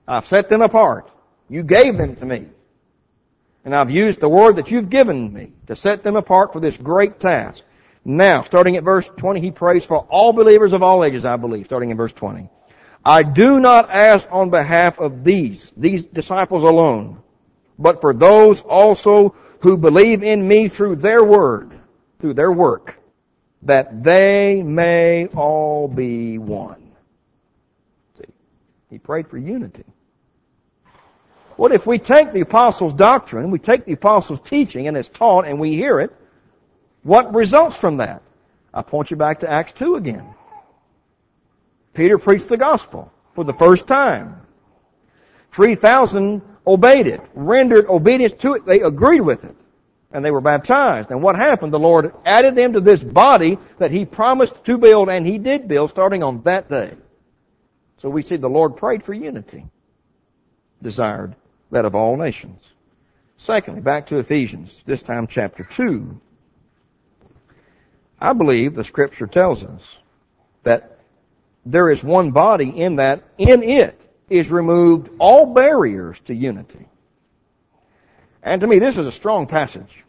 I've 0.07 0.27
set 0.27 0.49
them 0.49 0.61
apart. 0.61 1.09
You 1.49 1.63
gave 1.63 1.97
them 1.97 2.15
to 2.17 2.25
me. 2.25 2.47
And 3.65 3.75
I've 3.75 3.91
used 3.91 4.21
the 4.21 4.29
word 4.29 4.57
that 4.57 4.71
you've 4.71 4.89
given 4.89 5.33
me 5.33 5.51
to 5.67 5.75
set 5.75 6.03
them 6.03 6.15
apart 6.15 6.53
for 6.53 6.59
this 6.59 6.77
great 6.77 7.19
task. 7.19 7.63
Now, 8.09 8.43
starting 8.43 8.77
at 8.77 8.85
verse 8.85 9.09
20, 9.17 9.41
he 9.41 9.51
prays 9.51 9.83
for 9.83 9.97
all 9.97 10.31
believers 10.31 10.71
of 10.71 10.81
all 10.81 11.03
ages, 11.03 11.25
I 11.25 11.35
believe, 11.35 11.65
starting 11.65 11.89
in 11.89 11.97
verse 11.97 12.13
20. 12.13 12.49
I 13.03 13.21
do 13.21 13.59
not 13.59 13.89
ask 13.91 14.29
on 14.31 14.49
behalf 14.49 14.97
of 14.97 15.25
these, 15.25 15.69
these 15.75 16.05
disciples 16.05 16.63
alone, 16.63 17.21
but 17.77 17.99
for 17.99 18.13
those 18.13 18.61
also 18.61 19.35
who 19.59 19.75
believe 19.75 20.23
in 20.23 20.47
me 20.47 20.69
through 20.69 20.95
their 20.95 21.21
word, 21.21 21.77
through 22.19 22.35
their 22.35 22.49
work, 22.49 22.97
that 23.63 24.05
they 24.05 24.63
may 24.63 25.27
all 25.35 25.89
be 25.89 26.37
one. 26.37 26.93
See, 28.17 28.31
he 28.89 28.99
prayed 28.99 29.27
for 29.27 29.37
unity. 29.37 29.83
What 31.57 31.73
if 31.73 31.85
we 31.85 31.99
take 31.99 32.31
the 32.31 32.39
apostles' 32.39 32.93
doctrine, 32.93 33.51
we 33.51 33.59
take 33.59 33.83
the 33.83 33.93
apostles' 33.93 34.39
teaching 34.45 34.87
and 34.87 34.95
it's 34.95 35.09
taught 35.09 35.45
and 35.45 35.59
we 35.59 35.73
hear 35.73 35.99
it, 35.99 36.15
what 37.03 37.33
results 37.33 37.77
from 37.77 37.97
that? 37.97 38.21
I 38.73 38.81
point 38.81 39.11
you 39.11 39.17
back 39.17 39.39
to 39.39 39.49
Acts 39.49 39.73
2 39.73 39.95
again. 39.95 40.33
Peter 41.93 42.17
preached 42.17 42.49
the 42.49 42.57
gospel 42.57 43.11
for 43.33 43.43
the 43.43 43.53
first 43.53 43.87
time. 43.87 44.41
3,000 45.51 46.41
obeyed 46.65 47.07
it, 47.07 47.21
rendered 47.33 47.87
obedience 47.87 48.33
to 48.33 48.53
it, 48.53 48.65
they 48.65 48.81
agreed 48.81 49.21
with 49.21 49.43
it, 49.43 49.55
and 50.11 50.23
they 50.23 50.31
were 50.31 50.41
baptized. 50.41 51.09
And 51.09 51.23
what 51.23 51.35
happened? 51.35 51.73
The 51.73 51.79
Lord 51.79 52.13
added 52.25 52.55
them 52.55 52.73
to 52.73 52.81
this 52.81 53.01
body 53.01 53.57
that 53.79 53.91
He 53.91 54.05
promised 54.05 54.63
to 54.65 54.77
build, 54.77 55.09
and 55.09 55.25
He 55.25 55.37
did 55.37 55.67
build 55.67 55.89
starting 55.89 56.23
on 56.23 56.41
that 56.43 56.69
day. 56.69 56.93
So 57.97 58.09
we 58.09 58.21
see 58.21 58.35
the 58.35 58.49
Lord 58.49 58.77
prayed 58.77 59.03
for 59.03 59.13
unity, 59.13 59.65
desired 60.81 61.35
that 61.71 61.85
of 61.85 61.95
all 61.95 62.17
nations. 62.17 62.61
Secondly, 63.37 63.81
back 63.81 64.07
to 64.07 64.17
Ephesians, 64.17 64.83
this 64.85 65.01
time 65.01 65.27
chapter 65.27 65.63
2. 65.63 66.19
I 68.19 68.33
believe 68.33 68.75
the 68.75 68.83
scripture 68.83 69.27
tells 69.27 69.63
us 69.63 69.95
that 70.63 70.99
there 71.65 71.89
is 71.89 72.03
one 72.03 72.31
body 72.31 72.69
in 72.69 72.95
that 72.97 73.23
in 73.37 73.63
it 73.63 73.99
is 74.29 74.49
removed 74.49 75.09
all 75.19 75.53
barriers 75.53 76.19
to 76.25 76.33
unity. 76.33 76.87
And 78.41 78.61
to 78.61 78.67
me, 78.67 78.79
this 78.79 78.97
is 78.97 79.05
a 79.05 79.11
strong 79.11 79.47
passage. 79.47 80.03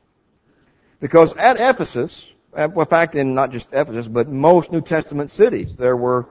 Because 1.01 1.35
at 1.37 1.57
Ephesus, 1.59 2.31
in 2.57 2.87
fact, 2.87 3.15
in 3.15 3.35
not 3.35 3.53
just 3.53 3.69
Ephesus, 3.73 4.07
but 4.07 4.29
most 4.29 4.73
New 4.73 4.81
Testament 4.81 5.31
cities, 5.31 5.77
there 5.77 5.97
were 5.97 6.27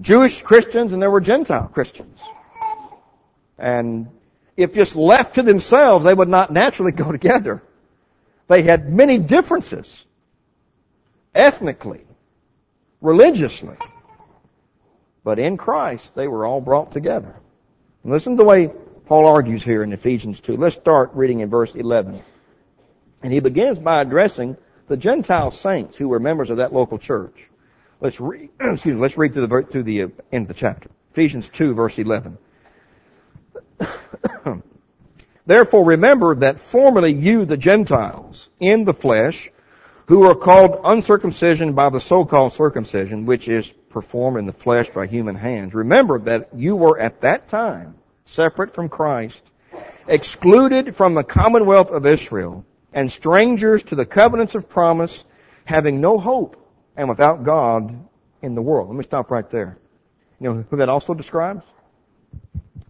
Jewish 0.00 0.42
Christians 0.42 0.92
and 0.92 1.00
there 1.00 1.10
were 1.10 1.20
Gentile 1.20 1.68
Christians. 1.68 2.18
And 3.58 4.08
if 4.56 4.74
just 4.74 4.96
left 4.96 5.36
to 5.36 5.42
themselves, 5.42 6.04
they 6.04 6.14
would 6.14 6.28
not 6.28 6.52
naturally 6.52 6.92
go 7.04 7.12
together. 7.12 7.62
They 8.48 8.62
had 8.62 8.92
many 8.92 9.18
differences. 9.18 10.04
Ethnically, 11.34 12.04
religiously. 13.00 13.76
But 15.24 15.38
in 15.38 15.56
Christ, 15.56 16.14
they 16.14 16.28
were 16.28 16.46
all 16.46 16.60
brought 16.60 16.92
together. 16.92 17.34
And 18.02 18.12
listen 18.12 18.32
to 18.32 18.42
the 18.42 18.48
way 18.48 18.70
Paul 19.06 19.26
argues 19.26 19.62
here 19.62 19.82
in 19.82 19.92
Ephesians 19.92 20.40
2. 20.40 20.56
Let's 20.56 20.76
start 20.76 21.10
reading 21.14 21.40
in 21.40 21.50
verse 21.50 21.74
11. 21.74 22.22
And 23.22 23.32
he 23.32 23.40
begins 23.40 23.78
by 23.78 24.00
addressing 24.00 24.56
the 24.86 24.96
Gentile 24.96 25.50
saints 25.50 25.96
who 25.96 26.08
were 26.08 26.20
members 26.20 26.50
of 26.50 26.58
that 26.58 26.72
local 26.72 26.98
church. 26.98 27.48
Let's 28.00 28.20
read, 28.20 28.50
excuse 28.60 28.94
me, 28.94 29.00
let's 29.00 29.16
read 29.16 29.34
through 29.34 29.46
the, 29.46 29.62
through 29.70 29.82
the 29.82 30.02
uh, 30.04 30.08
end 30.32 30.42
of 30.42 30.48
the 30.48 30.54
chapter. 30.54 30.90
Ephesians 31.12 31.48
2 31.48 31.74
verse 31.74 31.98
11. 31.98 32.38
Therefore 35.46 35.84
remember 35.84 36.34
that 36.36 36.60
formerly 36.60 37.12
you, 37.12 37.44
the 37.44 37.56
Gentiles, 37.56 38.50
in 38.60 38.84
the 38.84 38.94
flesh, 38.94 39.50
who 40.08 40.22
are 40.22 40.34
called 40.34 40.80
uncircumcision 40.84 41.74
by 41.74 41.90
the 41.90 42.00
so-called 42.00 42.54
circumcision, 42.54 43.26
which 43.26 43.46
is 43.46 43.68
performed 43.90 44.38
in 44.38 44.46
the 44.46 44.54
flesh 44.54 44.88
by 44.88 45.06
human 45.06 45.36
hands. 45.36 45.74
Remember 45.74 46.18
that 46.20 46.48
you 46.54 46.76
were 46.76 46.98
at 46.98 47.20
that 47.20 47.48
time 47.48 47.94
separate 48.24 48.72
from 48.72 48.88
Christ, 48.88 49.42
excluded 50.06 50.96
from 50.96 51.12
the 51.12 51.24
commonwealth 51.24 51.90
of 51.90 52.06
Israel, 52.06 52.64
and 52.94 53.12
strangers 53.12 53.82
to 53.84 53.96
the 53.96 54.06
covenants 54.06 54.54
of 54.54 54.70
promise, 54.70 55.24
having 55.66 56.00
no 56.00 56.16
hope 56.16 56.56
and 56.96 57.10
without 57.10 57.44
God 57.44 57.94
in 58.40 58.54
the 58.54 58.62
world. 58.62 58.88
Let 58.88 58.96
me 58.96 59.04
stop 59.04 59.30
right 59.30 59.48
there. 59.50 59.76
You 60.40 60.48
know 60.54 60.64
who 60.70 60.78
that 60.78 60.88
also 60.88 61.12
describes? 61.12 61.64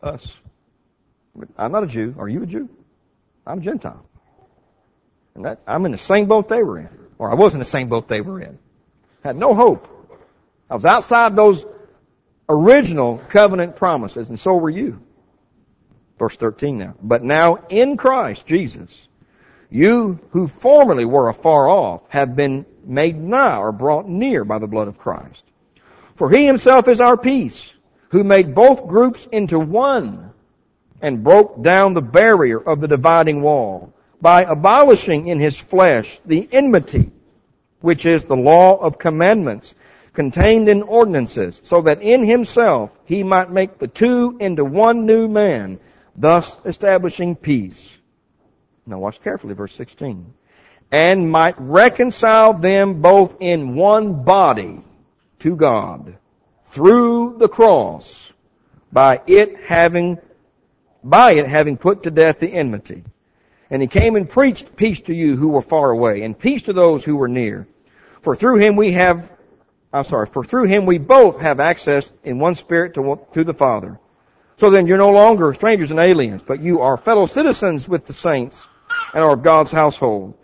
Us. 0.01 0.33
I'm 1.57 1.73
not 1.73 1.83
a 1.83 1.89
Jew. 1.89 2.15
Are 2.17 2.29
you 2.29 2.45
a 2.45 2.47
Jew? 2.47 2.69
I'm 3.45 3.59
a 3.59 3.63
Gentile. 3.63 4.07
And 5.35 5.47
that, 5.47 5.61
I'm 5.67 5.85
in 5.85 5.91
the 5.91 5.99
same 5.99 6.27
boat 6.27 6.49
they 6.49 6.63
were 6.63 6.79
in. 6.79 7.08
Or 7.19 7.31
I 7.31 7.35
was 7.35 7.53
in 7.53 7.59
the 7.59 7.65
same 7.65 7.89
boat 7.89 8.09
they 8.09 8.21
were 8.21 8.41
in. 8.41 8.59
Had 9.23 9.37
no 9.37 9.55
hope. 9.55 9.89
I 10.71 10.77
was 10.77 10.85
outside 10.85 11.35
those 11.35 11.67
original 12.49 13.19
covenant 13.29 13.77
promises, 13.77 14.29
and 14.29 14.39
so 14.39 14.57
were 14.57 14.71
you. 14.71 15.01
Verse 16.19 16.37
13 16.37 16.79
now. 16.79 16.95
But 17.03 17.23
now 17.23 17.57
in 17.69 17.97
Christ 17.97 18.47
Jesus, 18.47 19.09
you 19.71 20.19
who 20.31 20.49
formerly 20.49 21.05
were 21.05 21.29
afar 21.29 21.69
off 21.69 22.03
have 22.09 22.35
been 22.37 22.65
made 22.85 23.21
nigh 23.21 23.59
or 23.59 23.73
brought 23.73 24.09
near 24.09 24.45
by 24.45 24.59
the 24.59 24.67
blood 24.67 24.89
of 24.89 24.99
Christ. 24.99 25.45
For 26.17 26.31
he 26.31 26.47
himself 26.47 26.89
is 26.89 27.01
our 27.01 27.17
peace, 27.17 27.71
who 28.11 28.25
made 28.25 28.55
both 28.55 28.87
groups 28.87 29.27
into 29.31 29.59
one 29.59 30.33
and 31.01 31.23
broke 31.23 31.63
down 31.63 31.95
the 31.95 32.03
barrier 32.03 32.59
of 32.59 32.81
the 32.81 32.89
dividing 32.89 33.43
wall 33.43 33.93
by 34.21 34.43
abolishing 34.43 35.29
in 35.29 35.39
his 35.39 35.59
flesh 35.59 36.21
the 36.27 36.49
enmity, 36.51 37.11
which 37.81 38.07
is 38.07 38.25
the 38.25 38.37
law 38.37 38.77
of 38.77 38.99
commandments 38.99 39.75
contained 40.13 40.69
in 40.69 40.83
ordinances, 40.83 41.61
so 41.65 41.83
that 41.83 42.03
in 42.03 42.25
himself 42.25 42.91
he 43.05 43.23
might 43.23 43.51
make 43.51 43.79
the 43.79 43.87
two 43.87 44.37
into 44.41 44.65
one 44.65 45.07
new 45.07 45.29
man, 45.29 45.79
thus 46.17 46.57
establishing 46.65 47.37
peace. 47.37 47.97
Now 48.85 48.99
watch 48.99 49.23
carefully, 49.23 49.55
verse 49.55 49.75
16. 49.75 50.35
And 50.91 51.31
might 51.31 51.55
reconcile 51.59 52.55
them 52.55 53.01
both 53.01 53.37
in 53.41 53.77
one 53.77 54.25
body 54.25 54.83
to 55.41 55.55
God 55.55 56.17
through 56.71 57.37
the 57.39 57.49
cross 57.49 58.33
by 58.91 59.21
it 59.27 59.57
having 59.67 60.19
by 61.05 61.35
it 61.35 61.47
having 61.47 61.77
put 61.77 62.03
to 62.03 62.11
death 62.11 62.41
the 62.41 62.53
enmity. 62.53 63.05
And 63.71 63.83
he 63.83 63.89
came 63.89 64.17
and 64.17 64.29
preached 64.29 64.77
peace 64.77 65.01
to 65.03 65.15
you 65.15 65.37
who 65.37 65.49
were 65.49 65.63
far 65.63 65.91
away, 65.91 66.23
and 66.23 66.39
peace 66.39 66.63
to 66.63 66.73
those 66.73 67.05
who 67.05 67.17
were 67.17 67.29
near. 67.29 67.67
For 68.23 68.35
through 68.35 68.57
him 68.57 68.77
we 68.77 68.93
have, 68.93 69.31
I'm 69.93 70.05
sorry, 70.05 70.27
for 70.27 70.43
through 70.43 70.65
him 70.65 70.87
we 70.87 70.99
both 70.99 71.41
have 71.41 71.61
access 71.61 72.11
in 72.25 72.39
one 72.39 72.55
spirit 72.55 72.95
to, 72.95 73.21
to 73.35 73.45
the 73.45 73.55
Father. 73.55 73.99
So 74.57 74.71
then 74.71 74.87
you're 74.87 74.99
no 74.99 75.11
longer 75.11 75.55
strangers 75.55 75.91
and 75.91 76.01
aliens, 76.01 76.43
but 76.43 76.61
you 76.61 76.81
are 76.81 76.97
fellow 76.97 77.27
citizens 77.27 77.89
with 77.89 78.07
the 78.07 78.13
saints 78.13 78.67
and 79.15 79.23
are 79.23 79.35
of 79.35 79.43
God's 79.43 79.71
household. 79.71 80.35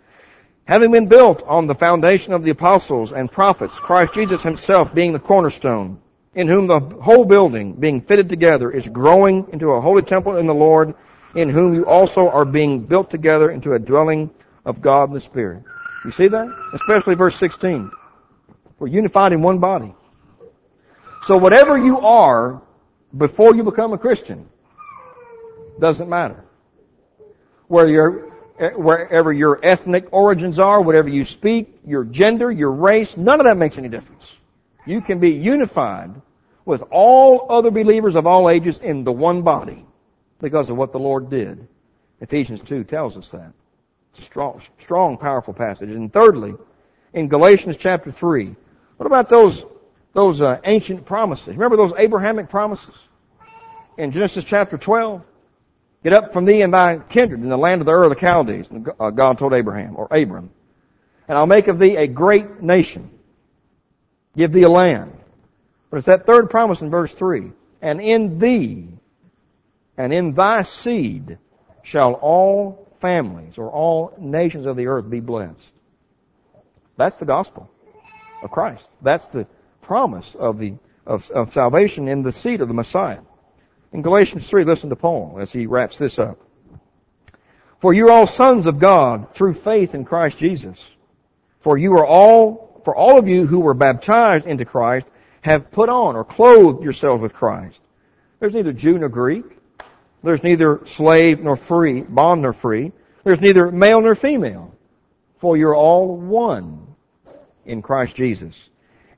Having 0.65 0.91
been 0.91 1.07
built 1.07 1.43
on 1.43 1.67
the 1.67 1.75
foundation 1.75 2.33
of 2.33 2.43
the 2.43 2.51
apostles 2.51 3.11
and 3.11 3.31
prophets, 3.31 3.77
Christ 3.77 4.13
Jesus 4.13 4.41
himself 4.41 4.95
being 4.95 5.13
the 5.13 5.19
cornerstone, 5.19 5.99
in 6.33 6.47
whom 6.47 6.67
the 6.67 6.79
whole 6.79 7.25
building, 7.25 7.73
being 7.73 8.01
fitted 8.01 8.29
together, 8.29 8.71
is 8.71 8.87
growing 8.87 9.47
into 9.51 9.71
a 9.71 9.81
holy 9.81 10.01
temple 10.01 10.37
in 10.37 10.47
the 10.47 10.55
Lord, 10.55 10.95
in 11.35 11.49
whom 11.49 11.75
you 11.75 11.85
also 11.85 12.29
are 12.29 12.45
being 12.45 12.79
built 12.79 13.11
together 13.11 13.51
into 13.51 13.73
a 13.73 13.79
dwelling 13.79 14.31
of 14.63 14.81
God 14.81 15.09
in 15.09 15.13
the 15.13 15.21
Spirit. 15.21 15.63
You 16.05 16.11
see 16.11 16.29
that? 16.29 16.47
Especially 16.73 17.15
verse 17.15 17.35
16. 17.35 17.91
We're 18.79 18.87
unified 18.87 19.33
in 19.33 19.41
one 19.41 19.59
body. 19.59 19.93
So 21.23 21.37
whatever 21.37 21.77
you 21.77 21.99
are 21.99 22.61
before 23.15 23.53
you 23.55 23.63
become 23.63 23.93
a 23.93 23.97
Christian 23.97 24.47
doesn't 25.79 26.07
matter. 26.07 26.43
Where 27.67 27.87
you're, 27.87 28.31
eh, 28.59 28.69
wherever 28.69 29.33
your 29.33 29.59
ethnic 29.61 30.07
origins 30.11 30.57
are, 30.59 30.81
whatever 30.81 31.09
you 31.09 31.25
speak, 31.25 31.79
your 31.85 32.05
gender, 32.05 32.49
your 32.51 32.71
race, 32.71 33.17
none 33.17 33.39
of 33.41 33.45
that 33.45 33.57
makes 33.57 33.77
any 33.77 33.89
difference. 33.89 34.33
You 34.85 35.01
can 35.01 35.19
be 35.19 35.31
unified 35.31 36.13
with 36.63 36.83
all 36.91 37.47
other 37.49 37.71
believers 37.71 38.15
of 38.15 38.25
all 38.25 38.49
ages 38.49 38.79
in 38.79 39.03
the 39.03 39.11
one 39.11 39.41
body 39.41 39.85
because 40.41 40.69
of 40.69 40.77
what 40.77 40.91
the 40.91 40.99
Lord 40.99 41.29
did. 41.29 41.67
Ephesians 42.21 42.61
2 42.61 42.83
tells 42.83 43.17
us 43.17 43.31
that. 43.31 43.51
Strong, 44.19 44.61
strong, 44.79 45.17
powerful 45.17 45.53
passage. 45.53 45.89
And 45.89 46.11
thirdly, 46.11 46.55
in 47.13 47.27
Galatians 47.27 47.77
chapter 47.77 48.11
3, 48.11 48.55
what 48.97 49.05
about 49.05 49.29
those, 49.29 49.65
those 50.13 50.41
uh, 50.41 50.59
ancient 50.63 51.05
promises? 51.05 51.49
Remember 51.49 51.75
those 51.75 51.93
Abrahamic 51.97 52.49
promises? 52.49 52.95
In 53.97 54.11
Genesis 54.11 54.45
chapter 54.45 54.77
12? 54.77 55.21
Get 56.03 56.13
up 56.13 56.33
from 56.33 56.45
thee 56.45 56.61
and 56.61 56.73
thy 56.73 56.97
kindred 56.97 57.41
in 57.41 57.49
the 57.49 57.57
land 57.57 57.81
of 57.81 57.87
the 57.87 57.91
Ur 57.91 58.03
of 58.03 58.09
the 58.09 58.19
Chaldees, 58.19 58.69
uh, 58.99 59.09
God 59.09 59.37
told 59.37 59.53
Abraham, 59.53 59.95
or 59.97 60.07
Abram. 60.11 60.51
And 61.27 61.37
I'll 61.37 61.47
make 61.47 61.67
of 61.67 61.79
thee 61.79 61.97
a 61.97 62.07
great 62.07 62.61
nation 62.61 63.09
give 64.35 64.51
thee 64.51 64.63
a 64.63 64.69
land. 64.69 65.13
But 65.89 65.97
it's 65.97 66.05
that 66.07 66.25
third 66.25 66.49
promise 66.49 66.81
in 66.81 66.89
verse 66.89 67.13
3. 67.13 67.51
And 67.81 68.01
in 68.01 68.39
thee, 68.39 68.87
and 69.97 70.13
in 70.13 70.33
thy 70.33 70.63
seed, 70.63 71.37
shall 71.83 72.13
all 72.13 72.87
families 73.01 73.57
or 73.57 73.69
all 73.69 74.13
nations 74.17 74.65
of 74.65 74.75
the 74.75 74.87
earth 74.87 75.09
be 75.09 75.19
blessed. 75.19 75.73
That's 76.97 77.15
the 77.17 77.25
gospel 77.25 77.69
of 78.41 78.51
Christ. 78.51 78.87
That's 79.01 79.27
the 79.27 79.47
promise 79.81 80.35
of 80.35 80.57
the 80.57 80.75
of, 81.05 81.29
of 81.31 81.53
salvation 81.53 82.07
in 82.07 82.23
the 82.23 82.31
seed 82.31 82.61
of 82.61 82.67
the 82.67 82.73
Messiah. 82.73 83.19
In 83.93 84.01
Galatians 84.01 84.49
3, 84.49 84.63
listen 84.63 84.89
to 84.89 84.95
Paul 84.95 85.37
as 85.39 85.51
he 85.51 85.67
wraps 85.67 85.97
this 85.97 86.19
up. 86.19 86.39
For 87.79 87.93
you 87.93 88.07
are 88.07 88.11
all 88.11 88.27
sons 88.27 88.65
of 88.65 88.79
God 88.79 89.33
through 89.33 89.53
faith 89.53 89.93
in 89.93 90.05
Christ 90.05 90.37
Jesus. 90.37 90.83
For 91.59 91.77
you 91.77 91.97
are 91.97 92.05
all, 92.05 92.81
for 92.83 92.95
all 92.95 93.17
of 93.17 93.27
you 93.27 93.45
who 93.45 93.59
were 93.59 93.73
baptized 93.73 94.45
into 94.45 94.65
Christ 94.65 95.05
have 95.41 95.71
put 95.71 95.89
on 95.89 96.15
or 96.15 96.23
clothed 96.23 96.83
yourselves 96.83 97.21
with 97.21 97.33
Christ. 97.33 97.79
There's 98.39 98.53
neither 98.53 98.73
Jew 98.73 98.97
nor 98.97 99.09
Greek. 99.09 99.45
There's 100.25 100.43
neither 100.43 100.81
slave 100.85 101.41
nor 101.41 101.55
free, 101.55 102.01
bond 102.01 102.41
nor 102.41 102.53
free. 102.53 102.91
There's 103.23 103.39
neither 103.39 103.71
male 103.71 104.01
nor 104.01 104.15
female. 104.15 104.73
For 105.37 105.55
you're 105.55 105.75
all 105.75 106.17
one 106.17 106.87
in 107.65 107.83
Christ 107.83 108.15
Jesus. 108.15 108.69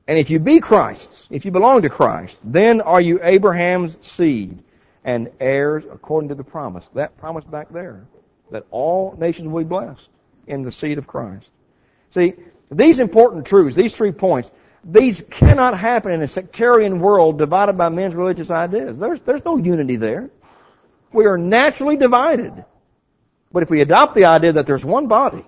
And 0.06 0.18
if 0.18 0.28
you 0.28 0.38
be 0.38 0.60
Christ's, 0.60 1.26
if 1.30 1.46
you 1.46 1.50
belong 1.50 1.82
to 1.82 1.88
Christ, 1.88 2.38
then 2.44 2.82
are 2.82 3.00
you 3.00 3.20
Abraham's 3.22 3.96
seed 4.02 4.62
and 5.02 5.30
heirs 5.40 5.84
according 5.90 6.28
to 6.28 6.34
the 6.34 6.44
promise. 6.44 6.86
That 6.94 7.16
promise 7.16 7.44
back 7.44 7.70
there, 7.70 8.06
that 8.50 8.66
all 8.70 9.16
nations 9.18 9.48
will 9.48 9.62
be 9.62 9.68
blessed 9.68 10.06
in 10.46 10.62
the 10.62 10.72
seed 10.72 10.98
of 10.98 11.06
Christ. 11.06 11.50
See, 12.10 12.34
these 12.70 13.00
important 13.00 13.46
truths, 13.46 13.74
these 13.74 13.94
three 13.94 14.12
points, 14.12 14.50
these 14.84 15.22
cannot 15.30 15.78
happen 15.78 16.12
in 16.12 16.20
a 16.20 16.28
sectarian 16.28 17.00
world 17.00 17.38
divided 17.38 17.78
by 17.78 17.88
men's 17.88 18.14
religious 18.14 18.50
ideas. 18.50 18.98
There's, 18.98 19.20
there's 19.20 19.44
no 19.46 19.56
unity 19.56 19.96
there. 19.96 20.28
We 21.12 21.26
are 21.26 21.38
naturally 21.38 21.96
divided. 21.96 22.64
But 23.52 23.62
if 23.62 23.70
we 23.70 23.80
adopt 23.80 24.14
the 24.14 24.26
idea 24.26 24.52
that 24.54 24.66
there's 24.66 24.84
one 24.84 25.06
body, 25.06 25.44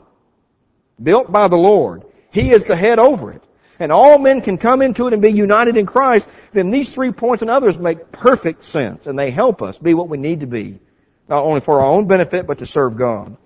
built 1.02 1.30
by 1.30 1.48
the 1.48 1.56
Lord, 1.56 2.04
He 2.30 2.50
is 2.52 2.64
the 2.64 2.76
head 2.76 2.98
over 2.98 3.32
it, 3.32 3.42
and 3.78 3.92
all 3.92 4.18
men 4.18 4.40
can 4.40 4.58
come 4.58 4.82
into 4.82 5.06
it 5.06 5.12
and 5.12 5.22
be 5.22 5.30
united 5.30 5.76
in 5.76 5.86
Christ, 5.86 6.28
then 6.52 6.70
these 6.70 6.88
three 6.88 7.12
points 7.12 7.42
and 7.42 7.50
others 7.50 7.78
make 7.78 8.12
perfect 8.12 8.64
sense, 8.64 9.06
and 9.06 9.18
they 9.18 9.30
help 9.30 9.62
us 9.62 9.78
be 9.78 9.94
what 9.94 10.08
we 10.08 10.18
need 10.18 10.40
to 10.40 10.46
be, 10.46 10.78
not 11.28 11.44
only 11.44 11.60
for 11.60 11.80
our 11.80 11.86
own 11.86 12.06
benefit, 12.06 12.46
but 12.46 12.58
to 12.58 12.66
serve 12.66 12.96
God. 12.96 13.36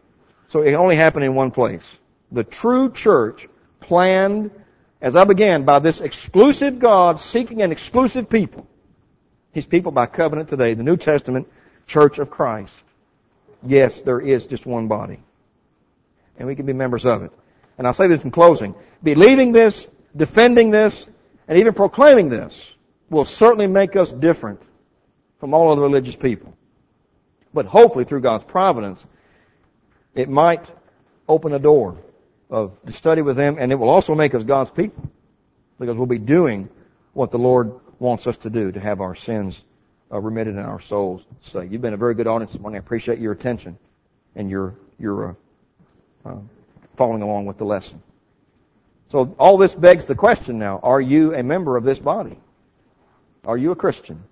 So 0.48 0.62
it 0.62 0.74
only 0.74 0.96
happened 0.96 1.24
in 1.24 1.34
one 1.34 1.50
place. 1.50 1.84
The 2.30 2.44
true 2.44 2.92
church 2.92 3.48
planned, 3.80 4.50
as 5.00 5.16
I 5.16 5.24
began, 5.24 5.64
by 5.64 5.80
this 5.80 6.00
exclusive 6.00 6.78
God 6.78 7.20
seeking 7.20 7.62
an 7.62 7.72
exclusive 7.72 8.28
people. 8.28 8.66
His 9.52 9.66
people 9.66 9.92
by 9.92 10.06
covenant 10.06 10.48
today, 10.48 10.74
the 10.74 10.82
New 10.82 10.96
Testament 10.96 11.48
church 11.86 12.18
of 12.18 12.30
Christ. 12.30 12.74
Yes, 13.66 14.00
there 14.02 14.20
is 14.20 14.46
just 14.46 14.66
one 14.66 14.88
body. 14.88 15.20
And 16.38 16.48
we 16.48 16.56
can 16.56 16.66
be 16.66 16.72
members 16.72 17.06
of 17.06 17.22
it. 17.22 17.32
And 17.78 17.86
I'll 17.86 17.94
say 17.94 18.08
this 18.08 18.22
in 18.22 18.30
closing. 18.30 18.74
Believing 19.02 19.52
this, 19.52 19.86
defending 20.16 20.70
this, 20.70 21.06
and 21.48 21.58
even 21.58 21.74
proclaiming 21.74 22.28
this 22.28 22.74
will 23.10 23.24
certainly 23.24 23.66
make 23.66 23.96
us 23.96 24.10
different 24.10 24.60
from 25.40 25.54
all 25.54 25.70
other 25.70 25.82
religious 25.82 26.16
people. 26.16 26.54
But 27.52 27.66
hopefully 27.66 28.04
through 28.04 28.20
God's 28.20 28.44
providence, 28.44 29.04
it 30.14 30.28
might 30.28 30.64
open 31.28 31.52
a 31.52 31.58
door 31.58 31.98
of 32.50 32.72
to 32.86 32.92
study 32.92 33.22
with 33.22 33.36
them 33.36 33.56
and 33.58 33.72
it 33.72 33.76
will 33.76 33.90
also 33.90 34.14
make 34.14 34.34
us 34.34 34.42
God's 34.42 34.70
people. 34.70 35.10
Because 35.78 35.96
we'll 35.96 36.06
be 36.06 36.18
doing 36.18 36.68
what 37.12 37.30
the 37.30 37.38
Lord 37.38 37.72
wants 37.98 38.26
us 38.26 38.36
to 38.38 38.50
do 38.50 38.72
to 38.72 38.80
have 38.80 39.00
our 39.00 39.14
sins 39.14 39.62
uh, 40.12 40.20
remitted 40.20 40.54
in 40.54 40.60
our 40.60 40.80
souls. 40.80 41.24
So 41.42 41.60
you've 41.60 41.82
been 41.82 41.94
a 41.94 41.98
very 41.98 42.14
good 42.14 42.26
audience 42.26 42.52
this 42.52 42.60
morning. 42.60 42.76
I 42.76 42.80
appreciate 42.80 43.18
your 43.18 43.32
attention 43.32 43.78
and 44.34 44.50
your 44.50 44.74
your 44.98 45.36
uh, 46.24 46.28
uh, 46.28 46.36
following 46.96 47.22
along 47.22 47.46
with 47.46 47.58
the 47.58 47.64
lesson. 47.64 48.02
So 49.10 49.34
all 49.38 49.58
this 49.58 49.74
begs 49.74 50.06
the 50.06 50.14
question 50.14 50.58
now: 50.58 50.80
Are 50.82 51.00
you 51.00 51.34
a 51.34 51.42
member 51.42 51.76
of 51.76 51.84
this 51.84 51.98
body? 51.98 52.38
Are 53.44 53.56
you 53.56 53.72
a 53.72 53.76
Christian? 53.76 54.22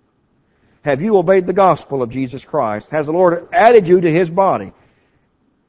Have 0.82 1.00
you 1.00 1.16
obeyed 1.16 1.46
the 1.46 1.52
gospel 1.52 2.02
of 2.02 2.10
Jesus 2.10 2.44
Christ? 2.44 2.88
Has 2.90 3.06
the 3.06 3.12
Lord 3.12 3.48
added 3.52 3.86
you 3.86 4.00
to 4.00 4.10
His 4.10 4.28
body? 4.28 4.72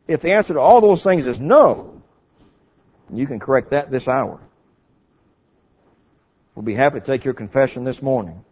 If 0.08 0.22
the 0.22 0.32
answer 0.34 0.54
to 0.56 0.60
all 0.60 0.82
those 0.82 1.04
things 1.04 1.28
is 1.28 1.40
no, 1.40 2.02
you 3.12 3.28
can 3.28 3.40
correct 3.40 3.72
that 3.72 3.92
this 3.92 4.08
hour. 4.08 4.40
We'll 6.56 6.64
be 6.64 6.74
happy 6.74 7.00
to 7.00 7.06
take 7.06 7.26
your 7.26 7.34
confession 7.34 7.84
this 7.84 8.02
morning 8.02 8.44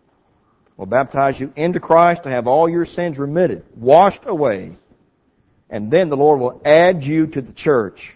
will 0.82 0.88
baptize 0.88 1.40
you 1.40 1.54
into 1.56 1.80
Christ 1.80 2.24
to 2.24 2.30
have 2.32 2.48
all 2.48 2.68
your 2.68 2.86
sins 2.86 3.20
remitted, 3.20 3.64
washed 3.76 4.24
away, 4.26 4.76
and 5.70 5.92
then 5.92 6.10
the 6.10 6.18
Lord 6.18 6.40
will 6.40 6.60
add 6.66 7.04
you 7.04 7.28
to 7.28 7.40
the 7.40 7.52
church, 7.52 8.16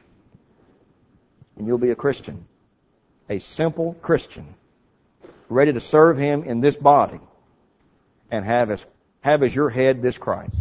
and 1.55 1.68
you'll 1.68 1.78
be 1.78 1.91
a 1.91 1.95
Christian. 1.95 2.47
A 3.30 3.38
simple 3.38 3.93
Christian, 4.01 4.55
ready 5.47 5.74
to 5.74 5.80
serve 5.80 6.18
Him 6.18 6.43
in 6.43 6.59
this 6.59 6.76
body, 6.76 7.20
and 8.32 8.43
have 8.43 8.72
as, 8.72 8.84
have 9.22 9.43
as 9.43 9.53
your 9.53 9.70
head 9.70 10.01
this 10.01 10.18
Christ. 10.18 10.55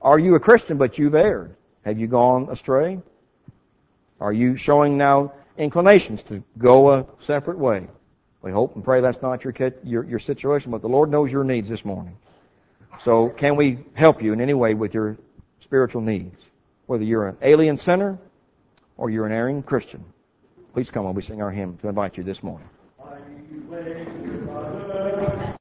Are 0.00 0.16
you 0.16 0.36
a 0.36 0.40
Christian 0.40 0.78
but 0.78 0.96
you've 0.96 1.16
erred? 1.16 1.56
Have 1.84 1.98
you 1.98 2.06
gone 2.06 2.50
astray? 2.52 3.00
Are 4.20 4.32
you 4.32 4.56
showing 4.56 4.96
now 4.96 5.32
inclinations 5.58 6.22
to 6.24 6.44
go 6.56 6.92
a 6.92 7.06
separate 7.18 7.58
way? 7.58 7.88
We 8.42 8.50
hope 8.50 8.74
and 8.74 8.84
pray 8.84 9.00
that's 9.00 9.22
not 9.22 9.44
your, 9.44 9.54
your, 9.84 10.04
your 10.04 10.18
situation, 10.18 10.72
but 10.72 10.82
the 10.82 10.88
Lord 10.88 11.10
knows 11.10 11.30
your 11.30 11.44
needs 11.44 11.68
this 11.68 11.84
morning. 11.84 12.16
So 13.00 13.28
can 13.28 13.56
we 13.56 13.78
help 13.94 14.22
you 14.22 14.32
in 14.32 14.40
any 14.40 14.54
way 14.54 14.74
with 14.74 14.94
your 14.94 15.16
spiritual 15.60 16.02
needs? 16.02 16.38
Whether 16.86 17.04
you're 17.04 17.28
an 17.28 17.36
alien 17.40 17.76
sinner 17.76 18.18
or 18.96 19.10
you're 19.10 19.26
an 19.26 19.32
erring 19.32 19.62
Christian. 19.62 20.04
Please 20.74 20.90
come 20.90 21.04
while 21.04 21.14
we 21.14 21.22
sing 21.22 21.40
our 21.40 21.50
hymn 21.50 21.76
to 21.78 21.88
invite 21.88 22.16
you 22.16 22.24
this 22.24 22.42
morning. 22.42 22.68